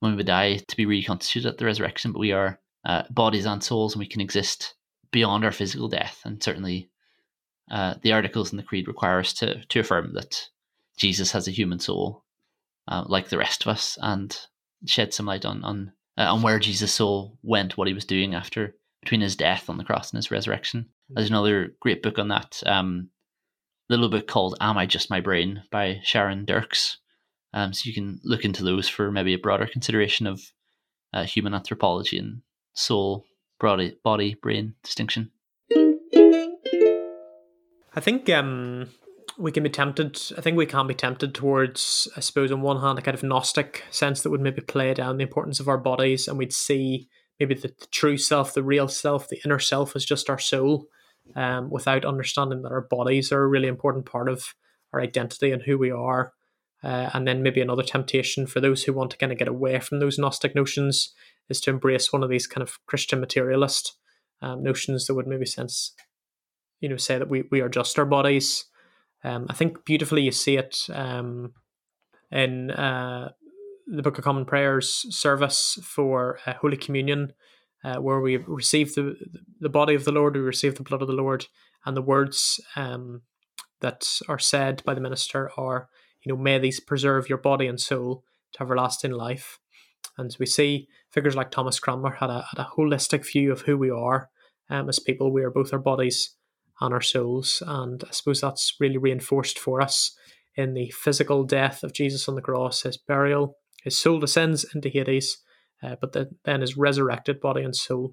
when 0.00 0.16
we 0.16 0.22
die 0.22 0.56
to 0.56 0.76
be 0.76 0.86
reconstituted 0.86 1.50
at 1.50 1.58
the 1.58 1.64
resurrection, 1.64 2.12
but 2.12 2.20
we 2.20 2.32
are 2.32 2.60
uh, 2.84 3.02
bodies 3.10 3.46
and 3.46 3.62
souls, 3.62 3.94
and 3.94 4.00
we 4.00 4.06
can 4.06 4.20
exist 4.20 4.74
beyond 5.10 5.44
our 5.44 5.52
physical 5.52 5.88
death. 5.88 6.20
And 6.24 6.42
certainly, 6.42 6.90
uh, 7.70 7.94
the 8.02 8.12
articles 8.12 8.52
in 8.52 8.56
the 8.56 8.62
creed 8.62 8.86
require 8.86 9.18
us 9.18 9.32
to 9.34 9.64
to 9.64 9.80
affirm 9.80 10.14
that 10.14 10.48
Jesus 10.96 11.32
has 11.32 11.48
a 11.48 11.52
human 11.52 11.80
soul, 11.80 12.24
uh, 12.86 13.04
like 13.06 13.28
the 13.28 13.38
rest 13.38 13.62
of 13.62 13.68
us, 13.68 13.98
and 14.00 14.38
shed 14.86 15.12
some 15.12 15.26
light 15.26 15.44
on 15.44 15.64
on 15.64 15.92
uh, 16.16 16.32
on 16.32 16.42
where 16.42 16.58
Jesus' 16.58 16.92
soul 16.92 17.38
went, 17.42 17.76
what 17.76 17.88
he 17.88 17.94
was 17.94 18.04
doing 18.04 18.34
after 18.34 18.76
between 19.00 19.20
his 19.20 19.36
death 19.36 19.70
on 19.70 19.78
the 19.78 19.84
cross 19.84 20.10
and 20.10 20.18
his 20.18 20.30
resurrection. 20.30 20.86
There's 21.08 21.30
another 21.30 21.74
great 21.80 22.02
book 22.02 22.18
on 22.18 22.28
that. 22.28 22.62
Um, 22.66 23.10
little 23.88 24.08
book 24.08 24.26
called 24.26 24.56
"Am 24.60 24.76
I 24.76 24.86
Just 24.86 25.10
My 25.10 25.20
Brain" 25.20 25.62
by 25.70 26.00
Sharon 26.02 26.44
Dirckx. 26.44 26.96
Um, 27.54 27.72
so 27.72 27.88
you 27.88 27.94
can 27.94 28.20
look 28.24 28.44
into 28.44 28.62
those 28.62 28.88
for 28.88 29.10
maybe 29.10 29.32
a 29.32 29.38
broader 29.38 29.66
consideration 29.66 30.26
of 30.26 30.42
uh, 31.14 31.24
human 31.24 31.54
anthropology 31.54 32.18
and 32.18 32.42
soul, 32.74 33.24
body, 33.58 33.96
body, 34.04 34.34
brain 34.34 34.74
distinction. 34.82 35.30
I 37.94 38.00
think 38.00 38.28
um, 38.28 38.90
we 39.38 39.50
can 39.50 39.62
be 39.62 39.70
tempted. 39.70 40.20
I 40.36 40.40
think 40.40 40.56
we 40.56 40.66
can 40.66 40.86
be 40.86 40.94
tempted 40.94 41.34
towards, 41.34 42.06
I 42.16 42.20
suppose, 42.20 42.52
on 42.52 42.60
one 42.60 42.80
hand, 42.80 42.98
a 42.98 43.02
kind 43.02 43.14
of 43.14 43.22
Gnostic 43.22 43.84
sense 43.90 44.22
that 44.22 44.30
would 44.30 44.40
maybe 44.40 44.60
play 44.60 44.92
down 44.94 45.16
the 45.16 45.24
importance 45.24 45.58
of 45.58 45.68
our 45.68 45.78
bodies, 45.78 46.28
and 46.28 46.36
we'd 46.36 46.52
see 46.52 47.08
maybe 47.38 47.54
the, 47.54 47.68
the, 47.68 47.86
true 47.90 48.16
self, 48.16 48.54
the 48.54 48.62
real 48.62 48.88
self, 48.88 49.28
the 49.28 49.40
inner 49.44 49.58
self 49.58 49.94
is 49.96 50.04
just 50.04 50.28
our 50.30 50.38
soul, 50.38 50.86
um, 51.36 51.70
without 51.70 52.04
understanding 52.04 52.62
that 52.62 52.72
our 52.72 52.80
bodies 52.80 53.32
are 53.32 53.42
a 53.42 53.48
really 53.48 53.68
important 53.68 54.06
part 54.06 54.28
of 54.28 54.54
our 54.92 55.00
identity 55.00 55.52
and 55.52 55.62
who 55.62 55.78
we 55.78 55.90
are. 55.90 56.32
Uh, 56.82 57.10
and 57.12 57.26
then 57.26 57.42
maybe 57.42 57.60
another 57.60 57.82
temptation 57.82 58.46
for 58.46 58.60
those 58.60 58.84
who 58.84 58.92
want 58.92 59.10
to 59.10 59.16
kind 59.16 59.32
of 59.32 59.38
get 59.38 59.48
away 59.48 59.80
from 59.80 59.98
those 59.98 60.18
Gnostic 60.18 60.54
notions 60.54 61.12
is 61.48 61.60
to 61.60 61.70
embrace 61.70 62.12
one 62.12 62.22
of 62.22 62.30
these 62.30 62.46
kind 62.46 62.62
of 62.62 62.78
Christian 62.86 63.20
materialist 63.20 63.96
um, 64.42 64.62
notions 64.62 65.06
that 65.06 65.14
would 65.14 65.26
maybe 65.26 65.46
sense, 65.46 65.92
you 66.80 66.88
know, 66.88 66.96
say 66.96 67.18
that 67.18 67.28
we, 67.28 67.44
we 67.50 67.60
are 67.60 67.68
just 67.68 67.98
our 67.98 68.04
bodies. 68.04 68.66
Um, 69.24 69.46
I 69.50 69.54
think 69.54 69.84
beautifully 69.84 70.22
you 70.22 70.30
see 70.30 70.56
it 70.56 70.86
um, 70.92 71.52
in 72.30 72.70
uh, 72.70 73.32
the 73.90 74.02
Book 74.02 74.18
of 74.18 74.24
Common 74.24 74.44
Prayers 74.44 75.06
service 75.10 75.78
for 75.82 76.38
uh, 76.46 76.54
Holy 76.54 76.76
Communion, 76.76 77.32
uh, 77.84 77.96
where 77.96 78.20
we 78.20 78.36
receive 78.36 78.94
the 78.94 79.16
the 79.60 79.68
body 79.68 79.94
of 79.94 80.04
the 80.04 80.12
Lord, 80.12 80.34
we 80.34 80.42
receive 80.42 80.74
the 80.74 80.82
blood 80.82 81.02
of 81.02 81.08
the 81.08 81.14
Lord, 81.14 81.46
and 81.84 81.96
the 81.96 82.02
words 82.02 82.60
um, 82.76 83.22
that 83.80 84.06
are 84.28 84.38
said 84.38 84.82
by 84.84 84.94
the 84.94 85.00
minister 85.00 85.50
are, 85.56 85.88
you 86.22 86.32
know, 86.32 86.40
may 86.40 86.58
these 86.58 86.80
preserve 86.80 87.28
your 87.28 87.38
body 87.38 87.66
and 87.66 87.80
soul 87.80 88.24
to 88.52 88.62
everlasting 88.62 89.12
life. 89.12 89.58
And 90.16 90.36
we 90.40 90.46
see 90.46 90.88
figures 91.10 91.36
like 91.36 91.50
Thomas 91.50 91.78
Cranmer 91.78 92.10
had 92.10 92.30
a, 92.30 92.44
had 92.50 92.58
a 92.60 92.68
holistic 92.76 93.24
view 93.30 93.52
of 93.52 93.62
who 93.62 93.78
we 93.78 93.90
are 93.90 94.30
um, 94.68 94.88
as 94.88 94.98
people. 94.98 95.32
We 95.32 95.44
are 95.44 95.50
both 95.50 95.72
our 95.72 95.78
bodies 95.78 96.34
and 96.80 96.92
our 96.92 97.00
souls. 97.00 97.62
And 97.66 98.02
I 98.04 98.10
suppose 98.10 98.40
that's 98.40 98.74
really 98.80 98.98
reinforced 98.98 99.58
for 99.58 99.80
us 99.80 100.16
in 100.56 100.74
the 100.74 100.90
physical 100.90 101.44
death 101.44 101.84
of 101.84 101.92
Jesus 101.92 102.28
on 102.28 102.34
the 102.34 102.42
cross, 102.42 102.82
his 102.82 102.96
burial, 102.96 103.54
his 103.88 103.98
soul 103.98 104.20
descends 104.20 104.66
into 104.74 104.90
Hades, 104.90 105.38
uh, 105.82 105.96
but 105.98 106.12
the, 106.12 106.30
then 106.44 106.60
his 106.60 106.76
resurrected 106.76 107.40
body 107.40 107.62
and 107.62 107.74
soul 107.74 108.12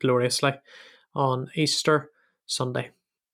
gloriously 0.00 0.52
on 1.14 1.48
Easter 1.54 2.10
Sunday. 2.44 2.90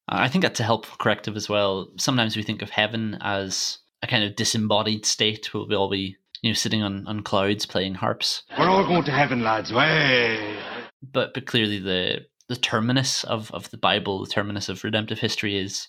I 0.09 0.29
think 0.29 0.43
that's 0.43 0.61
a 0.61 0.65
helpful 0.65 0.97
corrective 0.99 1.37
as 1.37 1.49
well. 1.49 1.89
Sometimes 1.99 2.37
we 2.37 2.45
think 2.45 2.63
of 2.63 2.71
heaven 2.71 3.19
as 3.21 3.79
a 4.03 4.07
kind 4.07 4.23
of 4.23 4.37
disembodied 4.37 5.05
state 5.05 5.53
where 5.53 5.65
we'll 5.67 5.81
all 5.81 5.91
be, 5.91 6.17
you 6.43 6.51
know, 6.51 6.55
sitting 6.55 6.83
on, 6.83 7.07
on 7.09 7.23
clouds 7.23 7.67
playing 7.67 7.95
harps. 7.95 8.45
We're 8.57 8.69
all 8.69 8.87
going 8.87 9.05
to 9.05 9.13
heaven, 9.13 9.43
lads. 9.43 9.73
Way. 9.73 10.57
But 11.03 11.35
but 11.35 11.47
clearly 11.47 11.81
the 11.81 12.27
the 12.49 12.57
terminus 12.57 13.25
of, 13.25 13.51
of 13.53 13.71
the 13.71 13.79
Bible, 13.79 14.25
the 14.25 14.31
terminus 14.31 14.69
of 14.69 14.85
redemptive 14.85 15.19
history 15.19 15.59
is 15.59 15.89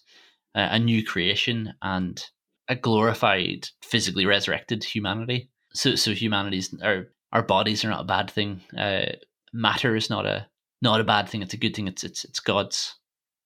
a, 0.56 0.76
a 0.76 0.80
new 0.80 1.06
creation 1.06 1.74
and 1.82 2.24
a 2.68 2.76
glorified, 2.76 3.68
physically 3.82 4.26
resurrected 4.26 4.84
humanity. 4.84 5.50
So 5.74 5.96
so 5.96 6.12
humanity's 6.12 6.74
our 6.82 7.08
our 7.32 7.44
bodies 7.44 7.84
are 7.84 7.90
not 7.90 8.02
a 8.02 8.06
bad 8.06 8.30
thing. 8.30 8.62
Uh, 8.78 9.14
matter 9.52 9.96
is 9.96 10.10
not 10.10 10.26
a 10.26 10.48
not 10.82 11.02
a 11.02 11.06
bad 11.06 11.30
thing. 11.30 11.42
It's 11.42 11.54
a 11.54 11.58
good 11.58 11.76
thing. 11.76 11.88
It's 11.88 12.04
it's 12.04 12.24
it's 12.26 12.40
God's 12.40 12.96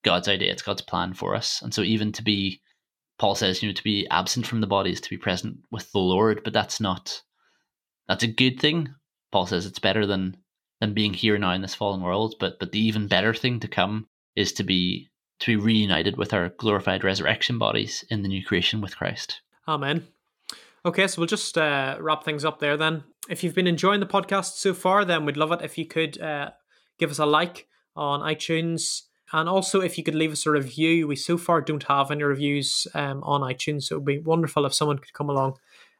God's 0.03 0.27
idea. 0.27 0.51
It's 0.51 0.61
God's 0.61 0.81
plan 0.81 1.13
for 1.13 1.35
us. 1.35 1.61
And 1.61 1.73
so 1.73 1.81
even 1.81 2.11
to 2.13 2.23
be, 2.23 2.61
Paul 3.19 3.35
says, 3.35 3.61
you 3.61 3.69
know, 3.69 3.73
to 3.73 3.83
be 3.83 4.07
absent 4.09 4.45
from 4.45 4.61
the 4.61 4.67
body 4.67 4.91
is 4.91 5.01
to 5.01 5.09
be 5.09 5.17
present 5.17 5.57
with 5.71 5.91
the 5.91 5.99
Lord. 5.99 6.41
But 6.43 6.53
that's 6.53 6.79
not 6.79 7.21
that's 8.07 8.23
a 8.23 8.27
good 8.27 8.59
thing. 8.59 8.89
Paul 9.31 9.45
says 9.45 9.65
it's 9.65 9.79
better 9.79 10.05
than 10.05 10.37
than 10.79 10.93
being 10.93 11.13
here 11.13 11.37
now 11.37 11.53
in 11.53 11.61
this 11.61 11.75
fallen 11.75 12.01
world. 12.01 12.35
But 12.39 12.59
but 12.59 12.71
the 12.71 12.79
even 12.79 13.07
better 13.07 13.33
thing 13.33 13.59
to 13.61 13.67
come 13.67 14.07
is 14.35 14.53
to 14.53 14.63
be 14.63 15.09
to 15.39 15.57
be 15.57 15.63
reunited 15.63 16.17
with 16.17 16.33
our 16.33 16.49
glorified 16.49 17.03
resurrection 17.03 17.57
bodies 17.57 18.03
in 18.09 18.21
the 18.21 18.27
new 18.27 18.43
creation 18.43 18.81
with 18.81 18.97
Christ. 18.97 19.41
Amen. 19.67 20.07
Okay, 20.85 21.07
so 21.07 21.21
we'll 21.21 21.27
just 21.27 21.57
uh, 21.57 21.97
wrap 21.99 22.23
things 22.23 22.45
up 22.45 22.59
there 22.59 22.77
then. 22.77 23.03
If 23.29 23.43
you've 23.43 23.55
been 23.55 23.67
enjoying 23.67 23.99
the 23.99 24.05
podcast 24.05 24.53
so 24.53 24.73
far, 24.73 25.03
then 25.03 25.25
we'd 25.25 25.37
love 25.37 25.51
it 25.51 25.61
if 25.61 25.77
you 25.77 25.85
could 25.85 26.19
uh, 26.21 26.51
give 26.97 27.11
us 27.11 27.19
a 27.19 27.25
like 27.25 27.67
on 27.95 28.21
iTunes. 28.21 29.03
And 29.33 29.49
also, 29.49 29.81
if 29.81 29.97
you 29.97 30.03
could 30.03 30.15
leave 30.15 30.31
us 30.31 30.45
a 30.45 30.51
review, 30.51 31.07
we 31.07 31.17
so 31.17 31.37
far 31.37 31.59
don't 31.59 31.83
have 31.83 32.11
any 32.11 32.23
reviews 32.23 32.87
um, 32.93 33.21
on 33.23 33.41
iTunes, 33.41 33.83
so 33.83 33.95
it 33.95 33.97
would 33.99 34.05
be 34.05 34.19
wonderful 34.19 34.65
if 34.65 34.73
someone 34.73 34.99
could 34.99 35.13
come 35.13 35.29
along. 35.29 35.57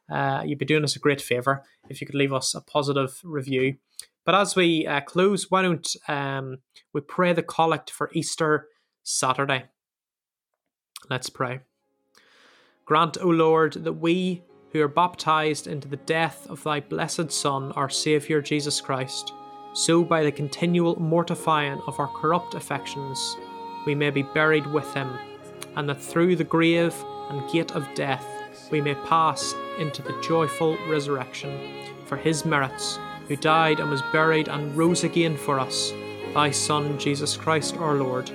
Uh, 0.09 0.43
you'd 0.45 0.59
be 0.59 0.65
doing 0.65 0.85
us 0.85 0.95
a 0.95 0.99
great 0.99 1.19
favor 1.19 1.63
if 1.89 1.99
you 1.99 2.07
could 2.07 2.15
leave 2.15 2.31
us 2.31 2.55
a 2.55 2.61
positive 2.61 3.19
review. 3.25 3.75
But 4.23 4.35
as 4.35 4.55
we 4.55 4.87
uh, 4.87 5.01
close, 5.01 5.51
why 5.51 5.61
don't 5.61 5.95
um, 6.07 6.59
we 6.93 7.01
pray 7.01 7.33
the 7.33 7.43
collect 7.43 7.89
for 7.89 8.09
Easter 8.13 8.67
Saturday? 9.07 9.63
Let's 11.09 11.29
pray. 11.29 11.61
Grant, 12.85 13.17
O 13.21 13.29
Lord, 13.29 13.85
that 13.85 13.93
we 13.93 14.43
who 14.73 14.81
are 14.81 14.89
baptized 14.89 15.65
into 15.65 15.87
the 15.87 15.95
death 15.95 16.45
of 16.49 16.61
thy 16.61 16.81
blessed 16.81 17.31
Son, 17.31 17.71
our 17.71 17.89
Saviour 17.89 18.41
Jesus 18.41 18.81
Christ, 18.81 19.31
so 19.73 20.03
by 20.03 20.25
the 20.25 20.31
continual 20.31 21.01
mortifying 21.01 21.79
of 21.87 22.01
our 22.01 22.09
corrupt 22.09 22.53
affections, 22.53 23.37
we 23.85 23.95
may 23.95 24.09
be 24.09 24.23
buried 24.23 24.67
with 24.67 24.93
him, 24.93 25.17
and 25.77 25.87
that 25.87 26.01
through 26.01 26.35
the 26.35 26.43
grave 26.43 26.93
and 27.29 27.49
gate 27.49 27.71
of 27.71 27.87
death 27.95 28.25
we 28.71 28.81
may 28.81 28.95
pass 28.95 29.55
into 29.79 30.01
the 30.01 30.21
joyful 30.21 30.77
resurrection, 30.89 31.95
for 32.07 32.17
his 32.17 32.43
merits, 32.43 32.99
who 33.29 33.37
died 33.37 33.79
and 33.79 33.89
was 33.89 34.01
buried 34.11 34.49
and 34.49 34.75
rose 34.75 35.05
again 35.05 35.37
for 35.37 35.61
us, 35.61 35.93
thy 36.33 36.51
Son, 36.51 36.99
Jesus 36.99 37.37
Christ 37.37 37.77
our 37.77 37.95
Lord 37.95 38.29